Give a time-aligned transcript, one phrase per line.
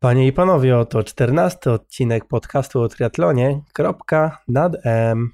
[0.00, 3.60] Panie i panowie, oto czternasty odcinek podcastu o triatlonie.
[3.72, 5.30] Kropka nad M.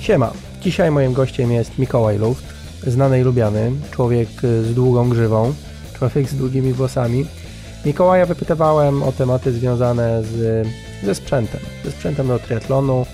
[0.00, 0.32] Siema.
[0.60, 2.54] Dzisiaj moim gościem jest Mikołaj Luft,
[2.86, 5.54] znany i lubiany, człowiek z długą grzywą,
[5.94, 7.26] człowiek z długimi włosami.
[7.84, 10.66] Mikołaja wypytywałem o tematy związane z,
[11.04, 13.06] ze sprzętem, ze sprzętem do triatlonu.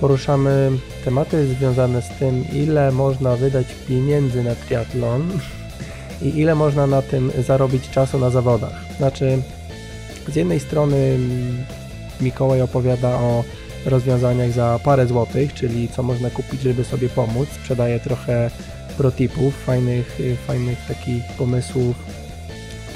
[0.00, 0.70] Poruszamy
[1.04, 5.30] tematy związane z tym, ile można wydać pieniędzy na triatlon
[6.22, 8.84] i ile można na tym zarobić czasu na zawodach.
[8.96, 9.42] Znaczy,
[10.28, 11.18] z jednej strony
[12.20, 13.44] Mikołaj opowiada o
[13.86, 17.48] rozwiązaniach za parę złotych, czyli co można kupić, żeby sobie pomóc.
[17.48, 18.50] Sprzedaje trochę
[18.96, 21.96] protipów, fajnych, fajnych takich pomysłów,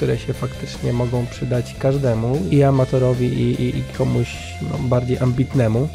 [0.01, 4.27] które się faktycznie mogą przydać każdemu, i amatorowi, i, i, i komuś
[4.61, 5.87] no, bardziej ambitnemu.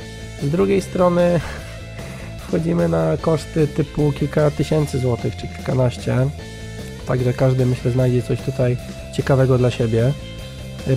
[0.43, 1.41] Z drugiej strony
[2.48, 6.17] wchodzimy na koszty typu kilka tysięcy złotych, czy kilkanaście,
[7.07, 8.77] także każdy myślę znajdzie coś tutaj
[9.15, 10.13] ciekawego dla siebie.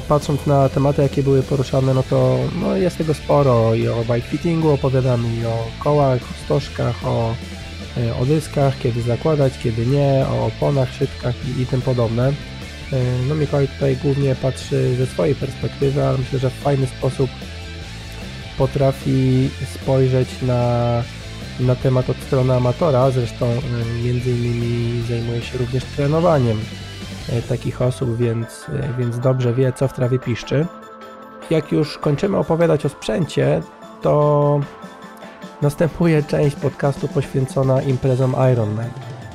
[0.07, 4.27] Patrząc na tematy, jakie były poruszane, no to no jest tego sporo i o bike
[4.27, 7.35] fittingu opowiadamy, i o kołach, o stożkach, o,
[7.97, 12.33] e, o dyskach, kiedy zakładać, kiedy nie, o oponach, szybkach i, i tym podobne.
[12.93, 17.29] E, no Mikołaj tutaj głównie patrzy ze swojej perspektywy, ale myślę, że w fajny sposób
[18.57, 21.03] potrafi spojrzeć na,
[21.59, 26.59] na temat od strony amatora, zresztą e, między innymi zajmuje się również trenowaniem
[27.31, 28.65] E, takich osób, więc,
[28.97, 30.65] więc dobrze wie, co w trawie piszczy.
[31.49, 33.61] Jak już kończymy opowiadać o sprzęcie,
[34.01, 34.59] to
[35.61, 38.89] następuje część podcastu poświęcona imprezom Ironman.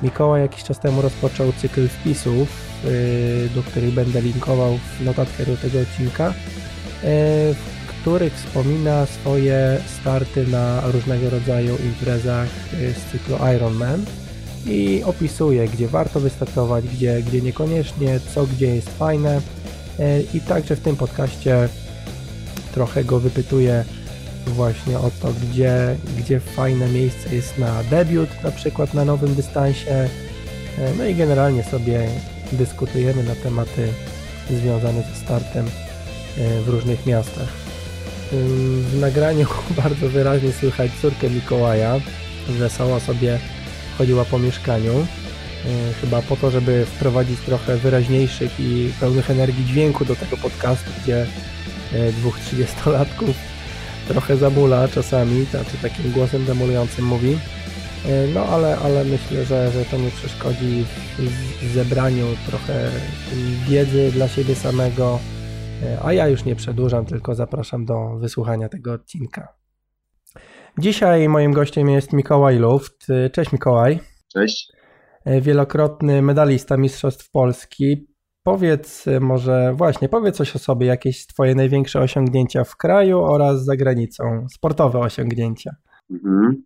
[0.05, 2.48] Mikołaj jakiś czas temu rozpoczął cykl wpisów,
[2.84, 2.88] e,
[3.55, 6.34] do których będę linkował w notatkach do tego odcinka,
[7.55, 14.04] w których wspomina swoje starty na różnego rodzaju imprezach z cyklu Ironman
[14.66, 19.41] i opisuje, gdzie warto wystartować, gdzie, gdzie niekoniecznie, co gdzie jest fajne
[20.34, 21.69] i także w tym podcaście
[22.75, 23.84] trochę go wypytuję
[24.47, 29.91] właśnie o to, gdzie, gdzie fajne miejsce jest na debiut, na przykład na nowym dystansie.
[29.91, 30.09] E,
[30.99, 32.09] no i generalnie sobie
[32.53, 33.88] dyskutujemy na tematy
[34.50, 35.66] związane ze startem
[36.38, 37.49] e, w różnych miastach.
[38.33, 39.47] W nagraniu
[39.83, 42.00] bardzo wyraźnie słychać córkę Mikołaja,
[42.49, 43.38] wesoło sobie
[43.99, 44.93] chodziła po mieszkaniu.
[44.93, 50.91] E, chyba po to, żeby wprowadzić trochę wyraźniejszych i pełnych energii dźwięku do tego podcastu,
[51.03, 51.27] gdzie
[52.19, 53.53] dwóch trzydziestolatków
[54.09, 57.38] trochę zabula czasami, znaczy takim głosem demolującym mówi.
[58.06, 60.84] E, no ale, ale myślę, że, że to nie przeszkodzi
[61.62, 62.91] w zebraniu trochę
[63.69, 65.19] wiedzy dla siebie samego.
[66.04, 69.48] A ja już nie przedłużam, tylko zapraszam do wysłuchania tego odcinka.
[70.78, 73.06] Dzisiaj moim gościem jest Mikołaj Luft.
[73.32, 74.00] Cześć Mikołaj.
[74.32, 74.72] Cześć.
[75.41, 78.13] Wielokrotny medalista Mistrzostw Polski.
[78.44, 83.77] Powiedz może, właśnie, powiedz coś o sobie, jakieś twoje największe osiągnięcia w kraju oraz za
[83.77, 85.77] granicą, sportowe osiągnięcia.
[86.10, 86.62] Mhm.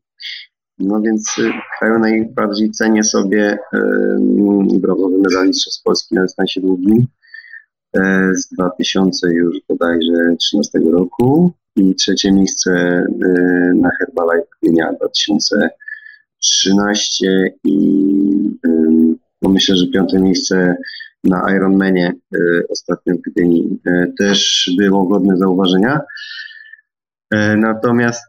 [0.79, 6.61] No więc y, w kraju najbardziej cenię sobie yy, brązowy medal Mistrzostw Polski na dystansie
[6.61, 7.07] długim
[7.97, 13.05] e, z 2000 już bodajże 13 roku i trzecie miejsce y,
[13.75, 17.27] na Herbalife Gdynia 2013
[17.65, 18.09] i
[19.43, 20.77] no myślę, że piąte miejsce
[21.25, 26.01] na Ironmanie y, ostatnio w Gdyni y, też było godne zauważenia.
[27.57, 28.27] Natomiast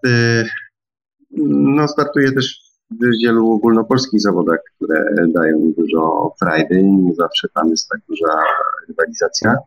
[1.41, 2.61] no, startuję też
[2.91, 6.83] w wielu ogólnopolskich zawodach, które dają dużo frajdy.
[6.83, 8.43] Nie zawsze tam jest tak duża
[8.87, 9.57] rywalizacja.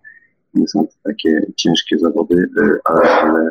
[0.54, 2.49] Nie są to takie ciężkie zawody,
[2.84, 3.50] ale,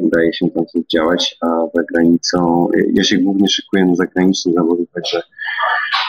[0.00, 4.86] udaje się tam działać, a za granicą, e, ja się głównie szykuję na zagraniczne zawody,
[4.94, 5.22] także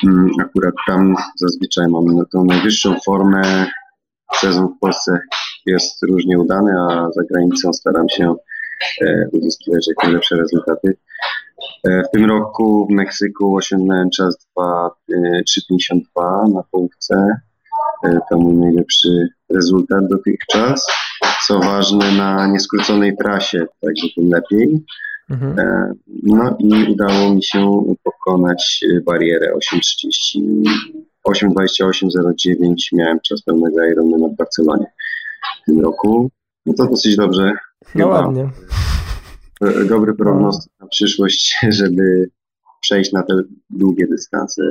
[0.07, 3.67] mm, akurat tam zazwyczaj mam tą najwyższą formę.
[4.35, 5.19] Sezon w Polsce
[5.65, 8.35] jest różnie udany, a za granicą staram się
[9.01, 10.97] e, uzyskiwać jak najlepsze rezultaty.
[11.85, 17.39] W tym roku w Meksyku osiągnąłem czas 3,52 na połówce.
[18.29, 20.87] To mój najlepszy rezultat dotychczas
[21.47, 24.85] co ważne, na nieskróconej trasie, także tym lepiej.
[25.29, 25.59] Mhm.
[25.59, 25.93] E,
[26.23, 30.41] no i udało mi się pokonać barierę 8.30,
[31.27, 34.85] 8.28.09 miałem czas pełnego Ironmana w Barcelonie
[35.61, 36.31] w tym roku.
[36.65, 37.53] No to dosyć dobrze.
[37.95, 38.49] No ładnie.
[39.61, 42.29] E, dobry prognostyk na przyszłość, żeby
[42.81, 43.33] przejść na te
[43.69, 44.61] długie dystanse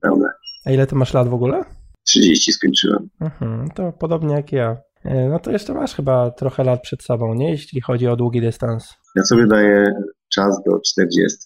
[0.00, 0.28] pełne.
[0.64, 1.64] A ile ty masz lat w ogóle?
[2.04, 3.08] 30 skończyłem.
[3.20, 4.76] Mhm, to podobnie jak ja.
[5.04, 7.50] E, no to jeszcze masz chyba trochę lat przed sobą, nie?
[7.50, 8.94] Jeśli chodzi o długi dystans.
[9.16, 9.94] Ja sobie daję
[10.34, 11.38] czas do 40.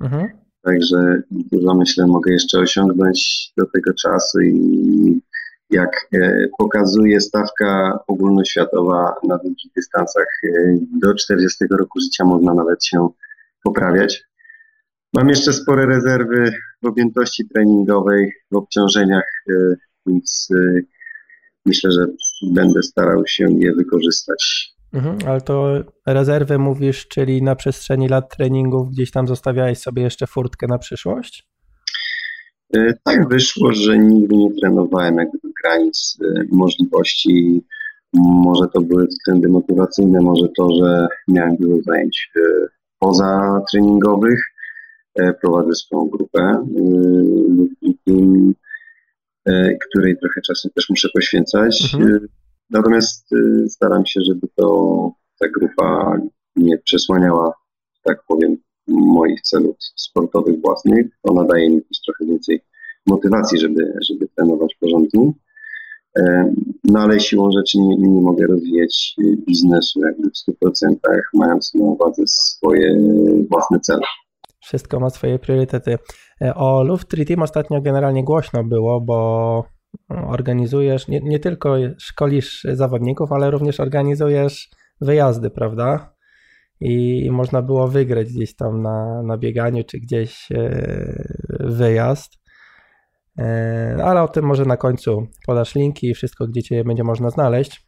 [0.00, 0.28] Mhm.
[0.62, 5.20] Także dużo myślę mogę jeszcze osiągnąć do tego czasu i
[5.70, 10.48] jak e, pokazuje stawka ogólnoświatowa na długich dystansach, e,
[11.02, 13.08] do 40 roku życia można nawet się
[13.62, 14.24] poprawiać.
[15.14, 16.52] Mam jeszcze spore rezerwy
[16.82, 19.44] w objętości treningowej, w obciążeniach,
[20.06, 20.48] więc
[21.66, 22.06] myślę, że
[22.52, 24.72] będę starał się je wykorzystać.
[24.92, 30.26] Mhm, ale to rezerwy mówisz, czyli na przestrzeni lat treningów gdzieś tam zostawiałeś sobie jeszcze
[30.26, 31.46] furtkę na przyszłość?
[32.74, 37.64] E, tak wyszło, że nigdy nie trenowałem jakby granic e, możliwości.
[38.14, 42.40] Może to były względy motywacyjne, może to, że miałem dużo zajęć e,
[42.98, 44.40] poza treningowych.
[45.40, 46.66] Prowadzę swoją grupę,
[49.88, 51.94] której trochę czasu też muszę poświęcać.
[51.94, 52.26] Mhm.
[52.70, 53.30] Natomiast
[53.68, 55.10] staram się, żeby to
[55.40, 56.20] ta grupa
[56.56, 57.52] nie przesłaniała,
[58.04, 58.56] tak powiem,
[58.88, 61.06] moich celów sportowych własnych.
[61.22, 62.60] Ona daje mi też trochę więcej
[63.06, 65.32] motywacji, żeby, żeby trenować porządnie.
[66.18, 66.52] E,
[66.84, 69.14] no ale siłą rzeczy nie, nie mogę rozwijać
[69.46, 70.96] biznesu jakby w 100%,
[71.34, 72.96] mając na uwadze swoje
[73.50, 74.02] własne cele.
[74.60, 75.98] Wszystko ma swoje priorytety.
[76.42, 79.64] E, o Luft Team ostatnio generalnie głośno było, bo
[80.08, 86.16] organizujesz, nie, nie tylko szkolisz zawodników, ale również organizujesz wyjazdy, prawda?
[86.80, 92.32] i można było wygrać gdzieś tam na, na bieganiu, czy gdzieś e, wyjazd.
[93.38, 97.30] E, ale o tym może na końcu podasz linki i wszystko, gdzie Cię będzie można
[97.30, 97.86] znaleźć.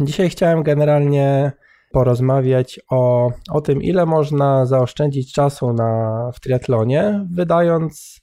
[0.00, 1.52] Dzisiaj chciałem generalnie
[1.92, 8.20] porozmawiać o, o tym, ile można zaoszczędzić czasu na, w triatlonie, wydając,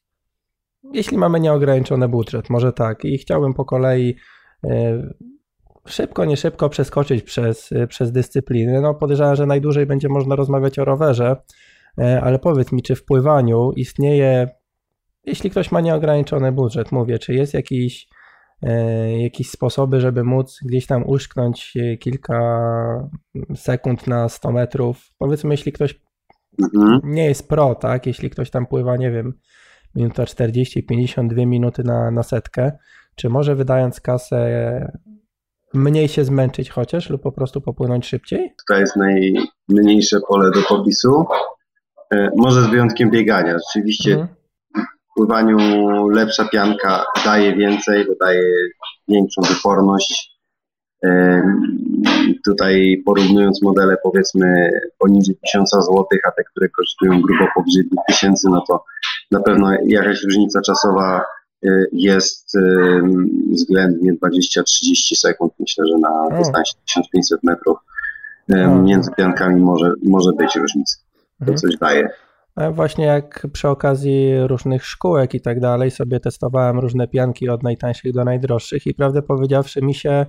[0.93, 3.05] jeśli mamy nieograniczony budżet, może tak.
[3.05, 4.15] I chciałbym po kolei
[4.63, 5.03] e,
[5.85, 8.81] szybko, nie szybko przeskoczyć przez, przez dyscypliny.
[8.81, 11.35] No podejrzewam, że najdłużej będzie można rozmawiać o rowerze,
[11.99, 14.49] e, ale powiedz mi, czy w pływaniu istnieje,
[15.23, 18.07] jeśli ktoś ma nieograniczony budżet, mówię, czy jest jakiś,
[19.17, 22.39] jakieś sposoby, żeby móc gdzieś tam uszknąć kilka
[23.55, 25.09] sekund na 100 metrów?
[25.17, 26.01] Powiedzmy, jeśli ktoś
[26.63, 27.01] mhm.
[27.03, 29.33] nie jest pro, tak, jeśli ktoś tam pływa, nie wiem,
[29.95, 32.71] minuta 40, 52 minuty na, na setkę,
[33.15, 34.91] czy może wydając kasę
[35.73, 38.53] mniej się zmęczyć chociaż lub po prostu popłynąć szybciej?
[38.67, 41.25] To jest najmniejsze pole do popisu.
[42.11, 43.57] E, może z wyjątkiem biegania.
[43.67, 44.34] Rzeczywiście mhm.
[45.15, 45.57] W pływaniu
[46.07, 48.43] lepsza pianka daje więcej, bo daje
[49.07, 50.35] większą wyporność.
[51.05, 51.41] E,
[52.45, 58.63] tutaj porównując modele powiedzmy poniżej 1000 zł, a te, które kosztują grubo powyżej 2000, no
[58.67, 58.83] to
[59.31, 61.21] na pewno jakaś różnica czasowa
[61.65, 62.57] Y, jest
[63.51, 65.53] względnie 20-30 sekund.
[65.59, 67.77] Myślę, że na dystansie 1500 metrów
[68.83, 70.97] między piankami może, może być różnica.
[71.39, 71.57] To mhm.
[71.57, 72.09] coś daje.
[72.55, 77.63] A właśnie jak przy okazji różnych szkółek i tak dalej sobie testowałem różne pianki od
[77.63, 80.25] najtańszych do najdroższych i prawdę powiedziawszy mi się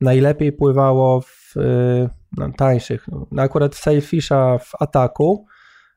[0.00, 1.54] najlepiej pływało w
[2.36, 3.06] no, tańszych.
[3.32, 5.46] No, akurat Sailfisha w ataku,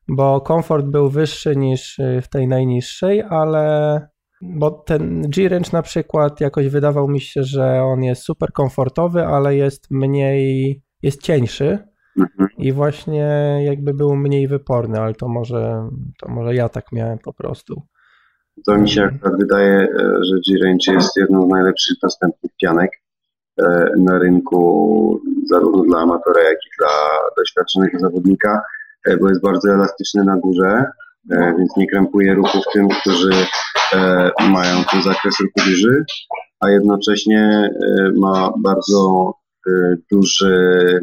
[0.07, 4.07] bo komfort był wyższy niż w tej najniższej, ale
[4.42, 9.56] bo ten G-Range na przykład jakoś wydawał mi się, że on jest super komfortowy, ale
[9.56, 12.50] jest mniej, jest cieńszy mhm.
[12.58, 15.89] i właśnie jakby był mniej wyporny, ale to może,
[16.20, 17.82] to może ja tak miałem po prostu.
[18.65, 22.91] To mi się akurat wydaje, e, że G-Range jest jedną z najlepszych dostępnych pianek
[23.62, 26.89] e, na rynku, zarówno dla amatora, jak i dla
[27.38, 28.62] doświadczonego zawodnika,
[29.06, 30.86] e, bo jest bardzo elastyczny na górze,
[31.30, 33.32] więc nie krępuje ruchów tym, którzy
[34.51, 36.06] mają ten zakres ruchu duży,
[36.60, 37.70] a jednocześnie
[38.15, 39.34] ma bardzo
[40.12, 41.00] duży,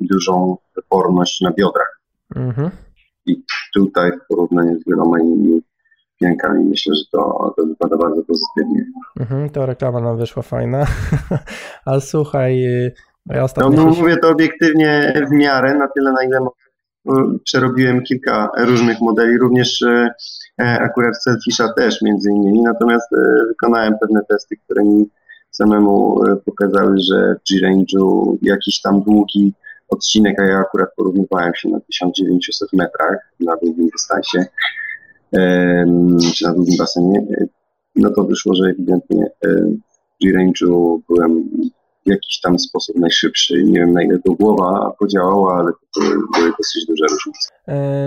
[0.00, 2.00] dużą wyporność na biodrach.
[2.36, 2.70] Mhm.
[3.26, 3.42] I
[3.74, 5.62] tutaj w porównaniu z wieloma innymi
[6.20, 8.84] piankami myślę, że to, to wypada bardzo pozytywnie.
[9.20, 10.86] Mhm, to reklama nam wyszła fajna.
[11.84, 12.62] Ale słuchaj,
[13.26, 13.70] ja ostatnio...
[13.70, 16.38] No, no mówię to obiektywnie w miarę, na tyle na ile
[17.44, 19.84] przerobiłem kilka różnych modeli, również
[20.60, 25.10] E, akurat Selfisha też między innymi, natomiast e, wykonałem pewne testy, które mi
[25.56, 29.54] samemu e, pokazały, że w G-Range'u jakiś tam długi
[29.88, 34.46] odcinek, a ja akurat porównywałem się na 1900 metrach na długim dystansie,
[36.34, 37.26] czy na długim basenie,
[37.96, 41.50] no to wyszło, że ewidentnie w G-Range'u byłem
[42.06, 43.64] w jakiś tam sposób najszybszy.
[43.64, 47.48] Nie wiem na ile to głowa podziałała, ale to były, były dosyć duże różnice.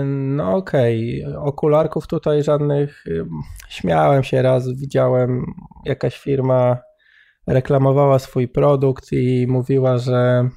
[0.04, 1.38] No okej, okay.
[1.38, 3.04] okularków tutaj żadnych.
[3.68, 5.44] Śmiałem się raz, widziałem
[5.84, 6.76] jakaś firma
[7.46, 10.48] reklamowała swój produkt i mówiła, że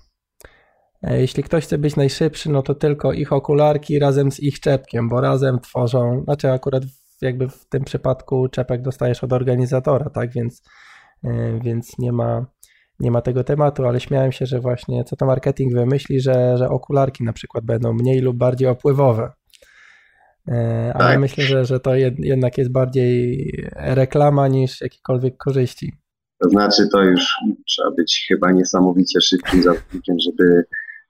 [1.04, 5.10] e, jeśli ktoś chce być najszybszy, no to tylko ich okularki razem z ich czepkiem,
[5.10, 6.84] bo razem tworzą, znaczy akurat
[7.22, 10.64] jakby w tym przypadku czepek dostajesz od organizatora, tak, więc,
[11.24, 12.46] e, więc nie ma,
[13.00, 16.70] nie ma tego tematu, ale śmiałem się, że właśnie co to marketing wymyśli, że, że
[16.70, 19.32] okularki na przykład będą mniej lub bardziej opływowe.
[20.48, 21.20] E, ale tak.
[21.20, 26.03] myślę, że, że to jednak jest bardziej reklama niż jakiekolwiek korzyści.
[26.44, 27.36] To znaczy, to już
[27.68, 30.64] trzeba być chyba niesamowicie szybkim zawodnikiem, żeby,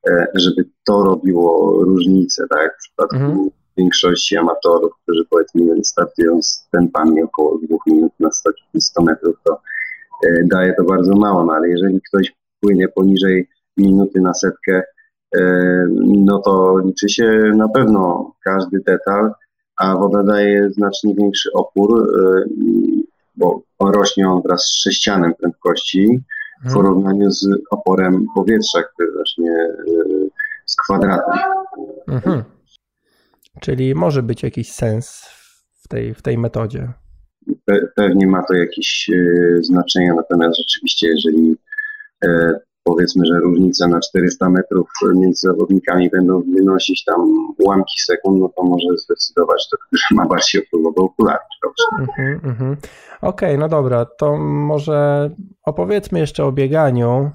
[0.08, 2.76] e, żeby to robiło różnicę, tak?
[2.76, 3.50] W przypadku mhm.
[3.78, 8.50] większości amatorów, którzy powiedzmy startują z tempami około dwóch minut na 100,
[8.80, 9.62] 100 metrów, to
[10.26, 14.84] e, daje to bardzo mało, no ale jeżeli ktoś płynie poniżej minuty na setkę,
[15.36, 15.42] e,
[16.00, 19.32] no to liczy się na pewno każdy detal,
[19.78, 22.14] a woda daje znacznie większy opór
[23.36, 26.24] bo rośnie on wraz z sześcianem prędkości
[26.64, 26.74] w mhm.
[26.74, 30.30] porównaniu z oporem powietrza, który rośnie y,
[30.66, 31.40] z kwadratem.
[32.08, 32.44] Mhm.
[33.62, 35.26] Czyli może być jakiś sens
[35.84, 36.94] w tej, w tej metodzie.
[37.66, 41.56] Pe pewnie ma to jakieś y, znaczenie, natomiast rzeczywiście, jeżeli
[42.26, 47.22] e, powiedzmy, że różnice na 400 metrów między zawodnikami będą wynosić tam
[47.58, 51.40] ułamki sekund, no to może zdecydować to, który ma bardziej wpływowe okulary.
[52.00, 52.78] Mhm, mhm.
[53.22, 55.30] Okej, okay, no dobra, to może
[55.66, 57.32] opowiedzmy jeszcze o bieganiu.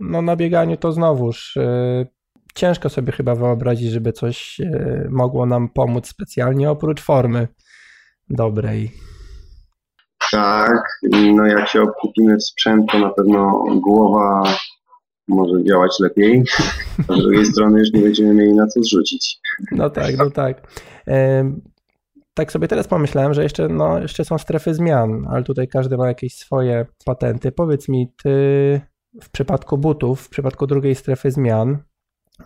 [0.00, 2.06] No na bieganiu to znowuż yy,
[2.54, 7.48] ciężko sobie chyba wyobrazić, żeby coś yy, mogło nam pomóc specjalnie oprócz formy
[8.30, 8.92] dobrej.
[10.30, 14.42] Tak, no jak się obkupimy w sprzęt, to na pewno głowa
[15.28, 16.44] może działać lepiej,
[17.18, 19.40] z drugiej strony już nie będziemy mieli na co zrzucić.
[19.72, 20.68] No tak, no tak.
[22.34, 26.08] Tak sobie teraz pomyślałem, że jeszcze, no, jeszcze są strefy zmian, ale tutaj każdy ma
[26.08, 27.52] jakieś swoje patenty.
[27.52, 28.80] Powiedz mi, ty
[29.22, 31.78] w przypadku butów, w przypadku drugiej strefy zmian,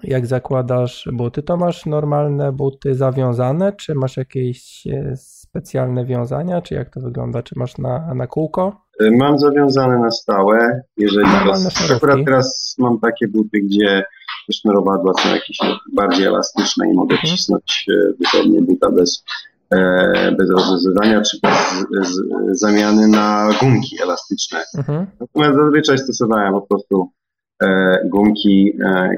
[0.03, 6.75] jak zakładasz buty, to masz normalne buty zawiązane, czy masz jakieś e, specjalne wiązania, czy
[6.75, 7.43] jak to wygląda?
[7.43, 8.86] Czy masz na, na kółko?
[9.01, 10.83] Mam zawiązane na stałe.
[10.97, 14.05] Jeżeli teraz, akurat teraz mam takie buty, gdzie
[14.53, 15.59] sznurowadła są jakieś
[15.93, 17.29] bardziej elastyczne i mogę mhm.
[17.29, 17.87] wcisnąć
[18.21, 19.25] wygodnie buta bez,
[19.71, 22.21] e, bez rozwiązywania, czy bez z,
[22.61, 24.65] zamiany na gumki elastyczne.
[24.79, 25.07] Mhm.
[25.21, 27.11] Natomiast zazwyczaj stosowałem po prostu
[27.63, 29.11] e, gumki e,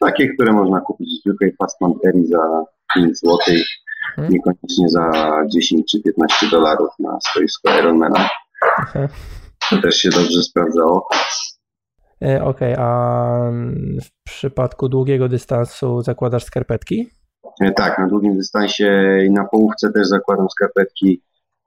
[0.00, 3.38] takie, które można kupić w zwykłej fastmanterii za 5 zł,
[4.18, 4.32] mhm.
[4.32, 5.10] niekoniecznie za
[5.54, 8.28] 10 czy 15 dolarów na stoisku Ironmana.
[9.70, 11.08] To też się dobrze sprawdzało.
[12.22, 13.50] E, okej, okay, a
[14.02, 17.10] w przypadku długiego dystansu zakładasz skarpetki?
[17.60, 21.22] E, tak, na długim dystansie i na połówce też zakładam skarpetki.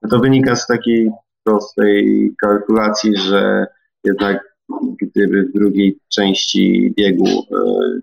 [0.09, 1.11] To wynika z takiej
[1.43, 3.65] prostej kalkulacji, że
[4.03, 4.53] jednak
[5.01, 7.55] gdyby w drugiej części biegu e,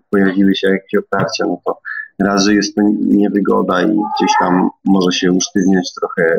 [0.09, 1.79] pojawiły się jakieś otarcia, no to
[2.23, 6.37] raz, jest to niewygoda i gdzieś tam może się usztywniać trochę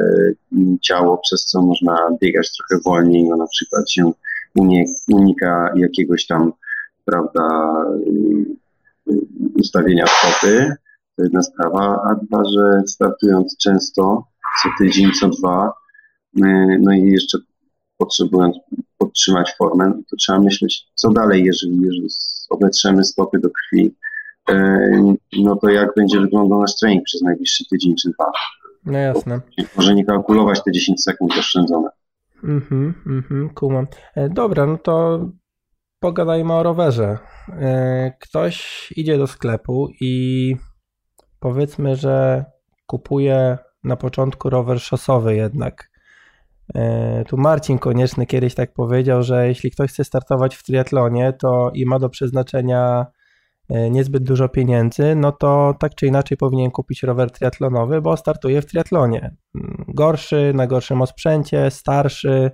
[0.52, 4.12] mm, ciało, przez co można biegać trochę wolniej, no na przykład się
[5.08, 6.52] unika jakiegoś tam,
[7.04, 7.74] prawda,
[9.08, 9.20] y,
[9.54, 10.76] ustawienia stopy,
[11.16, 14.24] to jedna sprawa, a dwa, że startując często,
[14.62, 15.72] co tydzień, co dwa,
[16.36, 17.38] y, no i jeszcze
[17.96, 18.56] potrzebując
[18.98, 22.08] podtrzymać formę, to trzeba myśleć, co dalej, jeżeli, jeżeli
[22.50, 23.94] obetrzemy stopy do krwi,
[25.38, 28.32] no to jak będzie wyglądał nasz trening przez najbliższy tydzień czy dwa.
[28.84, 29.40] No jasne.
[29.76, 31.88] Może nie kalkulować te 10 sekund oszczędzone.
[32.44, 33.86] Mhm, mhm, kumam.
[34.14, 35.26] E, dobra, no to
[36.00, 37.18] pogadajmy o rowerze.
[37.48, 40.56] E, ktoś idzie do sklepu i
[41.40, 42.44] powiedzmy, że
[42.86, 45.92] kupuje na początku rower szosowy jednak.
[47.28, 51.86] Tu Marcin Konieczny kiedyś tak powiedział, że jeśli ktoś chce startować w triatlonie, to i
[51.86, 53.21] ma do przeznaczenia E,
[53.90, 58.66] niezbyt dużo pieniędzy, no to tak czy inaczej powinien kupić rower triatlonowy, bo startuje w
[58.66, 59.36] triatlonie.
[59.54, 62.50] Mm, gorszy, na gorszym osprzęcie, starszy,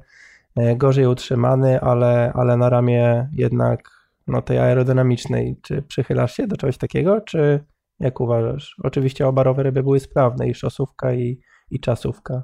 [0.57, 3.91] e, gorzej utrzymany, ale, ale na ramię jednak
[4.27, 5.61] no, tej aerodynamicznej.
[5.63, 7.65] Czy przychylasz się do czegoś takiego, czy
[8.01, 8.77] jak uważasz?
[8.85, 12.43] Oczywiście oba rowery by były sprawne, i szosówka, i, i czasówka.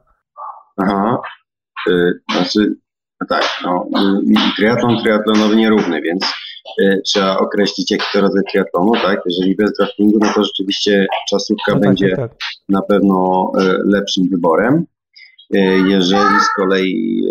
[0.77, 1.19] Aha,
[1.87, 2.77] yy, znaczy,
[3.29, 3.87] tak, no,
[4.57, 6.25] triatlon triatlonowy nierówny, więc
[6.81, 9.21] Y, trzeba określić, jaki to rodzaj triatlonu, tak?
[9.27, 12.39] Jeżeli bez draftingu, no to rzeczywiście czasówka no tak, będzie tak, tak.
[12.69, 14.87] na pewno y, lepszym wyborem.
[15.55, 17.23] Y, jeżeli z kolei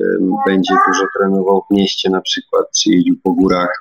[0.47, 3.77] będzie dużo trenował w mieście na przykład, czy jeździł po górach,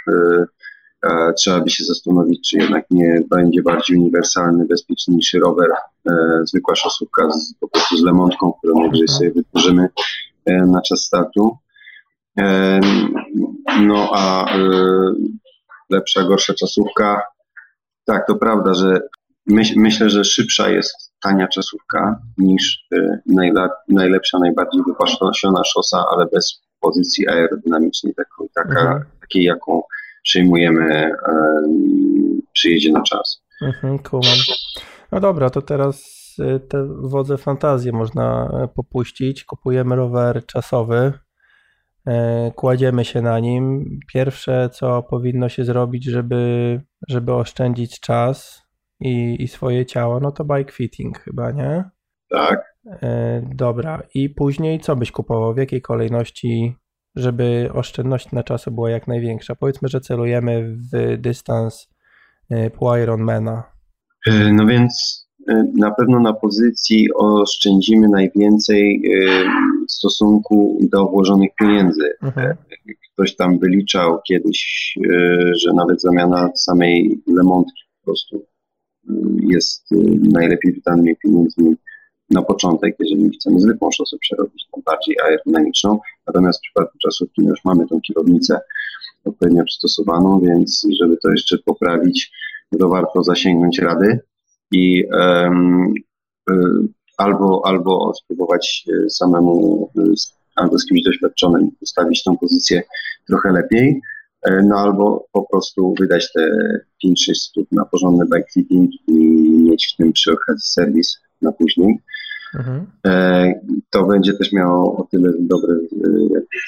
[1.37, 5.71] trzeba by się zastanowić, czy jednak nie będzie bardziej uniwersalny, bezpieczniejszy rower,
[6.45, 9.89] zwykła szosówka z, po prostu z lemontką, którą najwyżej sobie wytworzymy
[10.47, 11.57] na czas startu.
[13.81, 14.47] No a
[15.91, 17.23] lepsza, gorsza czasówka.
[18.05, 19.01] Tak, to prawda, że
[19.47, 22.87] myśl, myślę, że szybsza jest tania czasówka niż
[23.27, 29.05] najla, najlepsza, najbardziej wypaszona szosa, ale bez pozycji aerodynamicznej, taką, taka, mhm.
[29.21, 29.83] takiej, jaką
[30.23, 31.12] przyjmujemy
[32.53, 33.43] przy jeździe na czas.
[33.62, 34.37] Mhm, kumam.
[35.12, 36.05] No dobra, to teraz
[36.39, 39.45] y, te wodze fantazje można e, popuścić.
[39.45, 41.12] Kupujemy rower czasowy, e,
[42.55, 43.85] kładziemy się na nim.
[44.13, 48.63] Pierwsze, co powinno się zrobić, żeby, żeby oszczędzić czas
[49.01, 51.85] i, i swoje ciało, no to bike fitting chyba, nie?
[52.31, 52.77] Tak.
[53.03, 55.55] E, dobra, i później co byś kupował?
[55.55, 56.77] W jakiej kolejności,
[57.17, 59.55] żeby oszczędność na czasu była jak największa?
[59.55, 61.89] Powiedzmy, że celujemy w dystans
[62.79, 63.63] pół Ironmana.
[64.53, 65.23] No więc
[65.79, 69.03] na pewno na pozycji oszczędzimy najwięcej
[69.93, 72.13] w stosunku do włożonych pieniędzy.
[72.23, 72.57] Mhm.
[73.13, 74.93] Ktoś tam wyliczał kiedyś,
[75.57, 78.47] że nawet zamiana samej lemontki po prostu
[79.43, 79.91] jest
[80.33, 81.75] najlepiej wydanymi pieniędzmi
[82.31, 85.99] na początek, jeżeli chcemy zwykłą szosę przerobić, tą bardziej aerodynamiczną.
[86.27, 88.61] Natomiast w przypadku czasówki już mamy tą kierownicę
[89.25, 92.33] odpowiednio przystosowaną, więc żeby to jeszcze poprawić,
[92.79, 94.21] to warto zasięgnąć rady
[94.73, 95.95] i um,
[97.16, 99.90] albo, albo spróbować e, samemu
[100.57, 102.83] albo z kimś doświadczonym ustawić tą pozycję
[103.28, 104.00] trochę lepiej,
[104.64, 106.50] no albo po prostu wydać te
[107.04, 109.14] 5-6 stóp na porządny bike fitting i
[109.71, 111.99] mieć w tym przy okazji serwis na później.
[112.54, 112.87] Mhm.
[113.90, 115.75] To będzie też miało o tyle dobre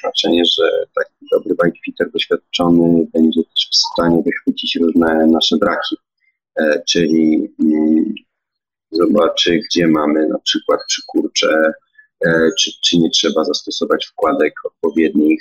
[0.01, 5.97] znaczenie, że taki dobry bike fitter doświadczony będzie też w stanie wychwycić różne nasze braki,
[6.57, 8.15] e, czyli mm,
[8.95, 11.73] zobaczy, gdzie mamy na przykład przykurcze,
[12.27, 15.41] e, czy, czy nie trzeba zastosować wkładek odpowiednich.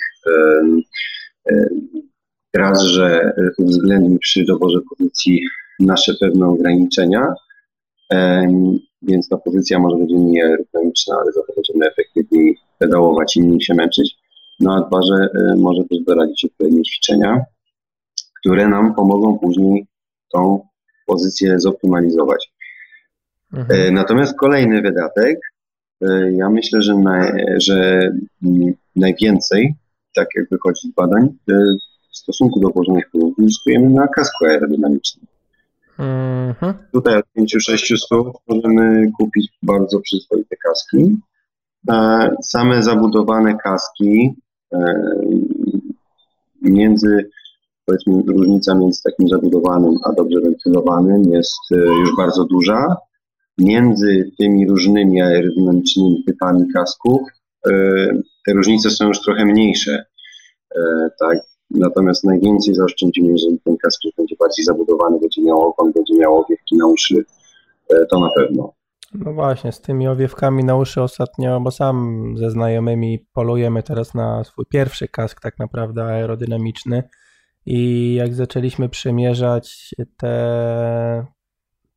[2.56, 5.40] Raz, że uwzględni przy doborze pozycji
[5.80, 7.34] nasze pewne ograniczenia,
[9.02, 13.60] więc ta pozycja może będzie mniej aerodynamiczna, ale za to będziemy efektywniej pedałować i mniej
[13.60, 14.16] się męczyć.
[14.60, 17.44] No a dwa, że e, może też doradzić odpowiednie ćwiczenia,
[18.40, 19.86] które nam pomogą później
[20.32, 20.66] tą
[21.06, 22.53] pozycję zoptymalizować.
[23.54, 23.80] Mhm.
[23.80, 25.38] E, natomiast kolejny wydatek,
[26.02, 28.10] e, ja myślę, że, na, że
[28.96, 29.74] najwięcej,
[30.14, 31.28] tak jak wychodzi z badań,
[32.12, 35.26] w stosunku do położonych pieniędzy zyskujemy na kasku aerodynamicznym.
[35.98, 36.74] Mhm.
[36.92, 41.16] Tutaj od 5-6 stóp możemy kupić bardzo przyzwoite kaski.
[42.42, 44.34] Same zabudowane kaski
[44.74, 45.10] E,
[46.62, 47.30] między,
[47.86, 52.96] powiedzmy, różnica między takim zabudowanym a dobrze wentylowanym jest e, już bardzo duża.
[53.58, 57.20] Między tymi różnymi aerodynamicznymi typami kasków
[57.66, 57.70] e,
[58.46, 60.04] te różnice są już trochę mniejsze.
[61.20, 61.38] Tak?
[61.70, 66.76] Natomiast najwięcej zaoszczędzimy, jeżeli ten kask będzie bardziej zabudowany, będzie miał ogon, będzie miał owiewki
[66.76, 67.24] na uszy,
[68.10, 68.72] to na pewno.
[69.14, 74.44] No właśnie, z tymi owiewkami na uszy ostatnio, bo sam ze znajomymi polujemy teraz na
[74.44, 77.02] swój pierwszy kask tak naprawdę aerodynamiczny
[77.66, 81.26] i jak zaczęliśmy przymierzać te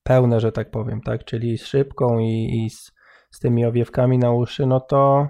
[0.07, 2.91] pełne, że tak powiem, tak, czyli z szybką i, i z,
[3.31, 5.27] z tymi owiewkami na uszy, no to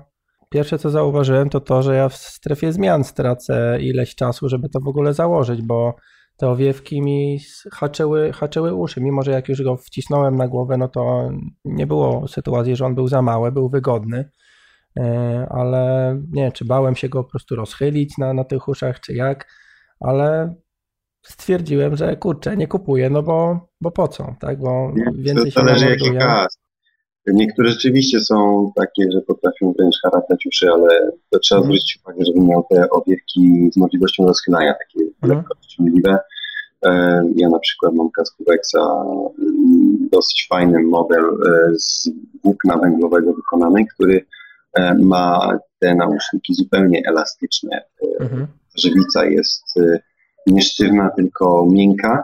[0.49, 4.79] pierwsze co zauważyłem to to, że ja w strefie zmian stracę ileś czasu, żeby to
[4.79, 5.95] w ogóle założyć, bo
[6.37, 7.39] te owiewki mi
[7.71, 11.29] haczyły, haczyły uszy, mimo że jak już go wcisnąłem na głowę, no to
[11.65, 14.29] nie było sytuacji, że on był za mały, był wygodny,
[14.99, 19.13] e, ale nie czy bałem się go po prostu rozchylić na, na tych uszach, czy
[19.13, 19.47] jak,
[19.99, 20.55] ale
[21.27, 25.59] stwierdziłem, że kurczę, nie kupuję, no bo, bo po co, tak, bo nie, więcej to
[25.59, 26.57] się zależy jaki gaz.
[27.27, 31.63] Niektóre rzeczywiście są takie, że potrafią wręcz haratać uszy, ale to trzeba mhm.
[31.63, 35.37] zwrócić uwagę, żeby miał te owiewki z możliwością rozchylania, takie mhm.
[35.37, 36.19] lekko ściągliwe.
[36.85, 39.03] E, ja na przykład mam kasku Wexa,
[39.39, 42.09] mm, dosyć fajny model e, z
[42.43, 44.25] włókna węglowego wykonany, który
[44.73, 47.83] e, ma te nauszniki zupełnie elastyczne.
[48.19, 48.47] Mhm.
[48.77, 49.63] Żywica jest
[50.47, 52.23] nie sztywna, tylko miękka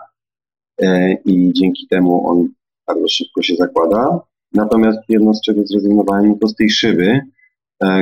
[1.25, 2.47] i dzięki temu on
[2.87, 4.19] bardzo szybko się zakłada.
[4.53, 7.19] Natomiast jedno z czego zrezygnowałem to z tej szyby,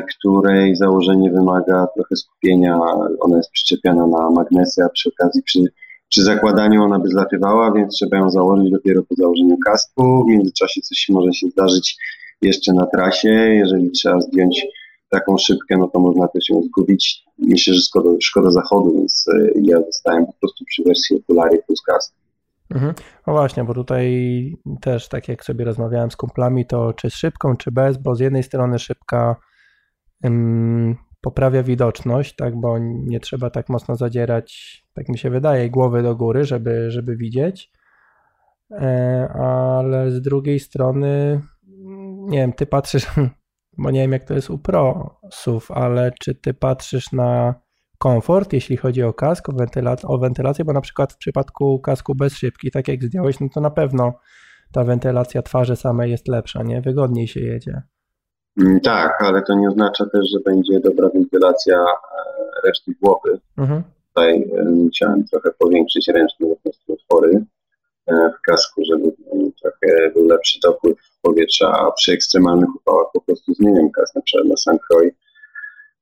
[0.10, 2.79] której założenie wymaga trochę skupienia.
[3.19, 5.60] Ona jest przyczepiona na magnesy, a przy okazji przy
[6.12, 10.23] przy zakładaniu ona by zlatywała, więc trzeba ją założyć dopiero po założeniu kasku.
[10.23, 11.97] W międzyczasie coś może się zdarzyć
[12.41, 13.29] jeszcze na trasie.
[13.29, 14.65] Jeżeli trzeba zdjąć
[15.12, 17.24] taką szybkę, no to można też ją zgubić.
[17.38, 21.82] Myślę, że szkoda, szkoda zachodu, więc e, ja zostałem po prostu przy wersji okulary plus
[21.82, 22.15] kask.
[22.69, 22.93] Mhm.
[23.28, 24.12] No właśnie, bo tutaj
[24.82, 28.19] też tak jak sobie rozmawiałem z kumplami, to czy z szybką, czy bez, bo z
[28.19, 29.36] jednej strony szybka
[31.21, 36.15] poprawia widoczność, tak, bo nie trzeba tak mocno zadzierać, tak mi się wydaje, głowy do
[36.15, 37.71] góry, żeby, żeby widzieć.
[38.71, 41.41] E, ale z drugiej strony,
[42.19, 43.08] nie wiem, ty patrzysz,
[43.77, 47.55] bo nie wiem jak to jest u prosów, ale czy ty patrzysz na
[47.97, 52.15] komfort, jeśli chodzi o kask, o, wentylac- o wentylację, bo na przykład w przypadku kasku
[52.15, 54.13] bez szybki, tak jak zdjąłeś, no to na pewno
[54.71, 56.81] ta wentylacja twarzy samej jest lepsza, nie?
[56.81, 57.81] Wygodniej się jedzie.
[58.62, 63.39] Mm, tak, ale to nie oznacza też, że będzie dobra wentylacja e, reszty głowy.
[63.57, 63.84] Mhm.
[64.07, 64.51] Tutaj
[64.89, 67.45] chciałem trochę powiększyć ręcznie po otwory
[68.07, 69.11] w kasku, żeby
[69.61, 74.47] trochę był lepszy dopływ powietrza, a przy ekstremalnych upałach po prostu zmieniam kask, na przykład
[74.47, 75.15] na Sankroj.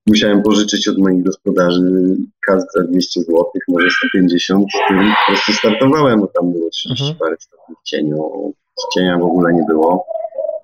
[0.08, 2.16] Musiałem pożyczyć od moich gospodarzy
[2.48, 7.04] kask za 200 zł, może 150, z którym po prostu startowałem, bo tam było 30
[7.04, 7.20] mhm.
[7.20, 8.54] parę stopni w cieniu,
[8.94, 10.06] cienia w ogóle nie było.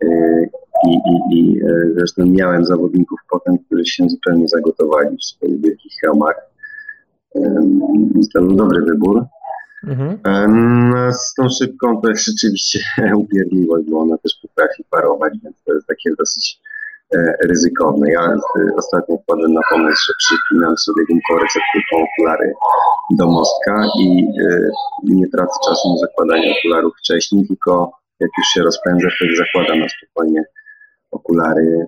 [0.02, 0.08] E,
[0.88, 5.94] i, i, i e, zresztą miałem zawodników potem, którzy się zupełnie zagotowali w swoich wielkich
[6.02, 6.36] hełmach.
[8.16, 9.26] Więc to był dobry wybór.
[9.86, 10.20] Mhm.
[11.14, 12.80] Z tą szybką to jest rzeczywiście
[13.24, 16.60] upierdliwość, bo ona też potrafi parować, więc to jest takie dosyć
[17.16, 18.12] e, ryzykowne.
[18.12, 18.40] Ja e,
[18.78, 22.54] ostatnio wpadłem na pomysł, że przypinam sobie gumką recepturką okulary
[23.18, 24.28] do mostka i
[25.04, 29.86] nie tracę czasu na zakładanie okularów wcześniej, tylko jak już się rozpędzę, wtedy zakładam na
[29.90, 30.44] spokojnie
[31.12, 31.88] okulary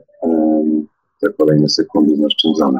[1.21, 2.79] te kolejne sekundy zaoszczędzone.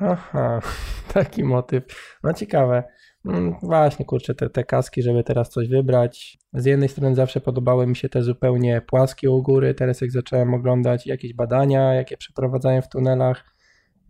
[0.00, 0.60] Aha,
[1.14, 1.84] taki motyw.
[2.24, 2.82] No ciekawe.
[3.24, 6.38] Mm, właśnie, kurczę, te, te kaski, żeby teraz coś wybrać.
[6.52, 9.74] Z jednej strony zawsze podobały mi się te zupełnie płaskie u góry.
[9.74, 13.44] Teraz jak zacząłem oglądać jakieś badania, jakie przeprowadzają w tunelach,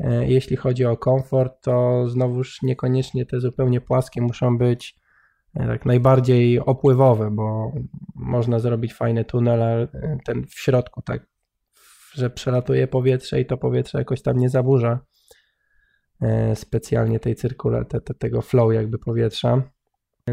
[0.01, 4.97] e, jeśli chodzi o komfort, to znowuż niekoniecznie te zupełnie płaskie muszą być
[5.55, 7.73] e, tak najbardziej opływowe, bo
[8.15, 9.89] można zrobić fajny tunel, ale
[10.25, 11.27] ten w środku tak
[12.15, 14.99] że przelatuje powietrze i to powietrze jakoś tam nie zaburza e,
[16.55, 19.63] specjalnie tej cyrkule, te, te, tego flow jakby powietrza.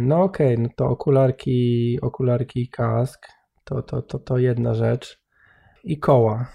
[0.02, 3.28] No okej, okay, no to okularki, okularki i kask,
[3.64, 5.20] to, to, to, to jedna rzecz.
[5.84, 6.48] I koła,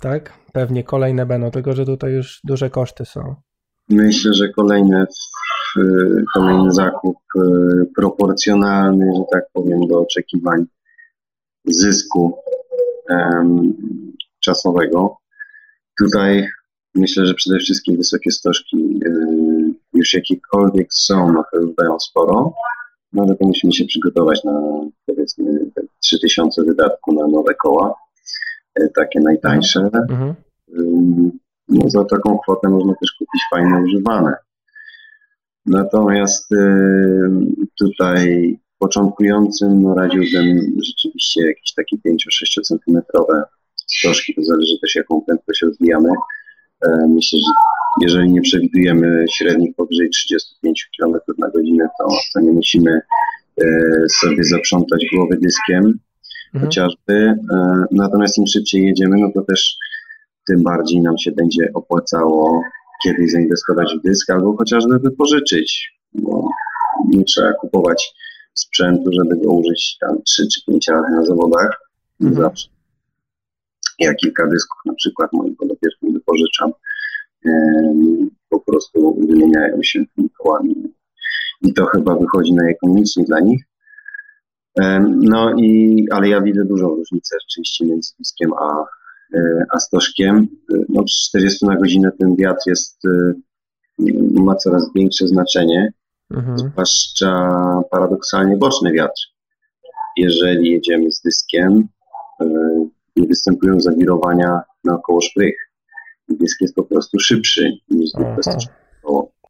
[0.00, 0.32] tak?
[0.52, 3.34] Pewnie kolejne będą, tylko że tutaj już duże koszty są.
[3.88, 5.06] Myślę, że kolejne,
[6.34, 7.40] kolejny zakup e,
[7.96, 10.64] proporcjonalny, że tak powiem, do oczekiwań
[11.64, 12.38] zysku
[14.40, 15.16] czasowego.
[15.98, 16.48] Tutaj
[16.94, 22.52] myślę, że przede wszystkim wysokie stożki y, już jakiekolwiek są, no to już dają sporo,
[23.12, 24.60] no ale to musimy się przygotować na
[25.06, 25.70] powiedzmy
[26.02, 27.94] 3000 wydatku na nowe koła,
[28.80, 29.90] y, takie najtańsze.
[30.10, 30.34] Mhm.
[31.68, 34.34] No za taką kwotę można też kupić fajne używane.
[35.66, 36.50] Natomiast
[37.78, 43.42] tutaj początkującym no radziłbym rzeczywiście jakieś takie 5-6 centymetrowe
[44.02, 46.08] troszkę to zależy też jaką prędkość rozwijamy.
[46.86, 47.52] E, myślę, że
[48.02, 53.00] jeżeli nie przewidujemy średnich powyżej 35 km na godzinę, to, to nie musimy
[53.62, 53.66] e,
[54.20, 55.98] sobie zaprzątać głowy dyskiem
[56.54, 56.64] mhm.
[56.64, 57.14] chociażby.
[57.52, 59.76] E, natomiast im szybciej jedziemy, no to też
[60.48, 62.62] tym bardziej nam się będzie opłacało
[63.04, 66.48] kiedyś zainwestować w dysk albo chociażby wypożyczyć, bo
[67.08, 68.14] nie trzeba kupować
[68.54, 71.80] sprzętu, żeby go użyć tam 3 czy 5 razy na zawodach.
[72.20, 72.42] Mhm.
[72.42, 72.74] Zawsze
[73.98, 75.73] ja kilka dysków na przykład moim podopiecznym
[76.24, 76.72] wypożyczam.
[78.48, 80.74] Po prostu wymieniają się tymi kołami
[81.62, 83.64] i to chyba wychodzi najekonomiczniej dla nich.
[85.10, 88.84] No i, ale ja widzę dużą różnicę rzeczywiście między dyskiem a,
[89.34, 90.48] e, a stożkiem.
[90.88, 93.34] No przy 40 na godzinę ten wiatr jest, e,
[94.32, 95.92] ma coraz większe znaczenie,
[96.30, 96.58] mhm.
[96.58, 97.50] zwłaszcza
[97.90, 99.22] paradoksalnie boczny wiatr.
[100.16, 101.88] Jeżeli jedziemy z dyskiem,
[102.40, 102.46] e,
[103.16, 105.56] nie występują zawirowania naokoło szprych.
[106.28, 108.36] Dysk jest po prostu szybszy niż zwykłe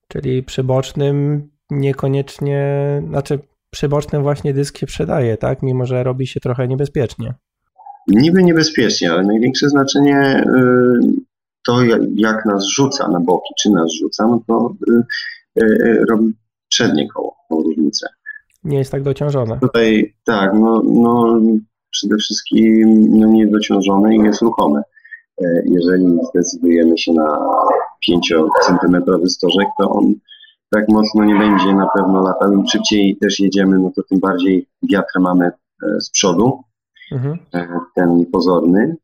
[0.08, 2.62] Czyli przy bocznym niekoniecznie,
[3.08, 3.38] znaczy
[3.70, 5.62] przy bocznym właśnie dysk się przydaje, tak?
[5.62, 7.34] Mimo, że robi się trochę niebezpiecznie.
[8.08, 10.98] Niby niebezpiecznie, ale największe znaczenie y,
[11.66, 11.84] to,
[12.16, 16.32] jak nas rzuca na boki, czy nas rzuca, no to y, y, robi
[16.70, 18.06] przednie koło, tą różnicę.
[18.64, 19.58] Nie jest tak dociążone.
[19.60, 21.40] Tutaj tak, no, no
[21.90, 24.82] przede wszystkim no, niedociążone i jest ruchome.
[25.42, 27.38] E, jeżeli zdecydujemy się na
[28.08, 30.14] 5-centymetrowy stożek, to on
[30.70, 32.52] tak mocno nie będzie na pewno latał.
[32.52, 36.62] Im szybciej też jedziemy, no to tym bardziej wiatr mamy e, z przodu,
[37.12, 37.38] mhm.
[37.54, 38.96] E, ten pozorny,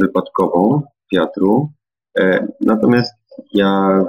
[0.00, 1.68] wypadkową wiatru.
[2.60, 3.14] Natomiast
[3.54, 4.00] ja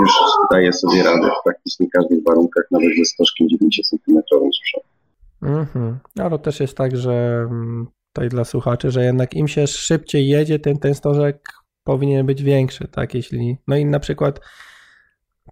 [0.00, 0.12] już
[0.50, 4.86] daję sobie radę w praktycznie każdych warunkach, nawet ze stożkiem 9 cm z przodu.
[5.42, 5.98] Mhm.
[6.18, 10.28] Ale to też jest tak, że mm, tutaj dla słuchaczy, że jednak im się szybciej
[10.28, 11.48] jedzie, tym ten stożek
[11.84, 13.14] powinien być większy, tak?
[13.14, 14.40] Jeśli, no i na przykład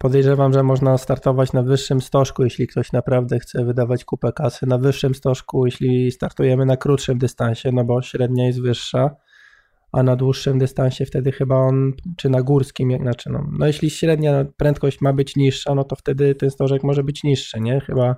[0.00, 4.78] podejrzewam, że można startować na wyższym stożku, jeśli ktoś naprawdę chce wydawać kupę kasy, na
[4.78, 9.16] wyższym stożku, jeśli startujemy na krótszym dystansie, no bo średnia jest wyższa,
[9.92, 13.90] a na dłuższym dystansie wtedy chyba on, czy na górskim, jak znaczy, no, no jeśli
[13.90, 17.80] średnia prędkość ma być niższa, no to wtedy ten stożek może być niższy, nie?
[17.80, 18.16] Chyba,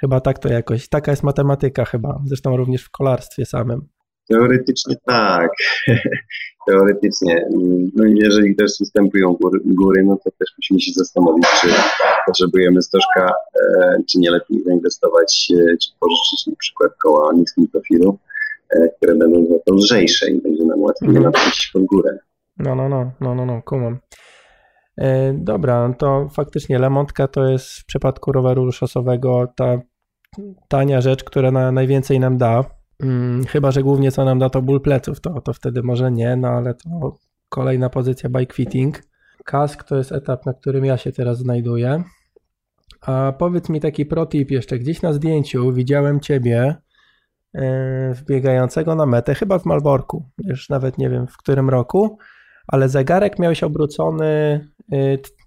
[0.00, 3.88] chyba tak to jakoś, taka jest matematyka chyba, zresztą również w kolarstwie samym.
[4.28, 5.50] Teoretycznie tak.
[6.68, 7.48] Teoretycznie.
[7.94, 11.68] No i jeżeli też występują góry, no to też musimy się zastanowić, czy
[12.26, 18.18] potrzebujemy stożka, e, czy nie lepiej zainwestować, e, czy pożyczyć na przykład koła niskim profilu,
[18.70, 21.24] e, które będą za to lżejsze i będzie nam łatwiej mhm.
[21.24, 22.18] naprawić pod górę.
[22.58, 23.98] No, no, no, no, no, no, kumam.
[25.34, 29.78] Dobra, no to faktycznie Lemontka to jest w przypadku roweru szosowego ta
[30.68, 32.64] tania rzecz, która na, najwięcej nam da,
[33.02, 36.36] Hmm, chyba, że głównie co nam da to ból pleców, to, to wtedy może nie,
[36.36, 39.02] no ale to kolejna pozycja bike fitting.
[39.44, 42.02] Kask to jest etap, na którym ja się teraz znajduję.
[43.00, 46.74] A powiedz mi taki protip jeszcze, gdzieś na zdjęciu widziałem Ciebie
[47.54, 47.62] yy,
[48.14, 52.18] wbiegającego na metę, chyba w Malborku, już nawet nie wiem w którym roku,
[52.68, 54.60] ale zegarek miałeś obrócony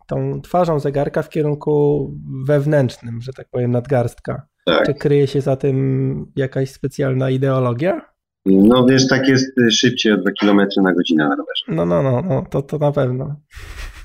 [0.07, 2.07] tą twarzą zegarka w kierunku
[2.47, 4.47] wewnętrznym, że tak powiem, nadgarstka.
[4.65, 4.85] Tak.
[4.85, 8.01] Czy kryje się za tym jakaś specjalna ideologia?
[8.45, 11.65] No wiesz, tak jest y, szybciej o 2 km na godzinę na rowerze.
[11.67, 13.35] No, no, no, no to, to na pewno.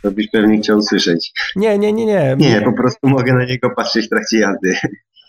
[0.03, 1.33] To byś pewnie chciał słyszeć.
[1.57, 2.37] Nie, nie, nie, nie.
[2.38, 4.75] Nie, po prostu mogę na niego patrzeć w trakcie jazdy.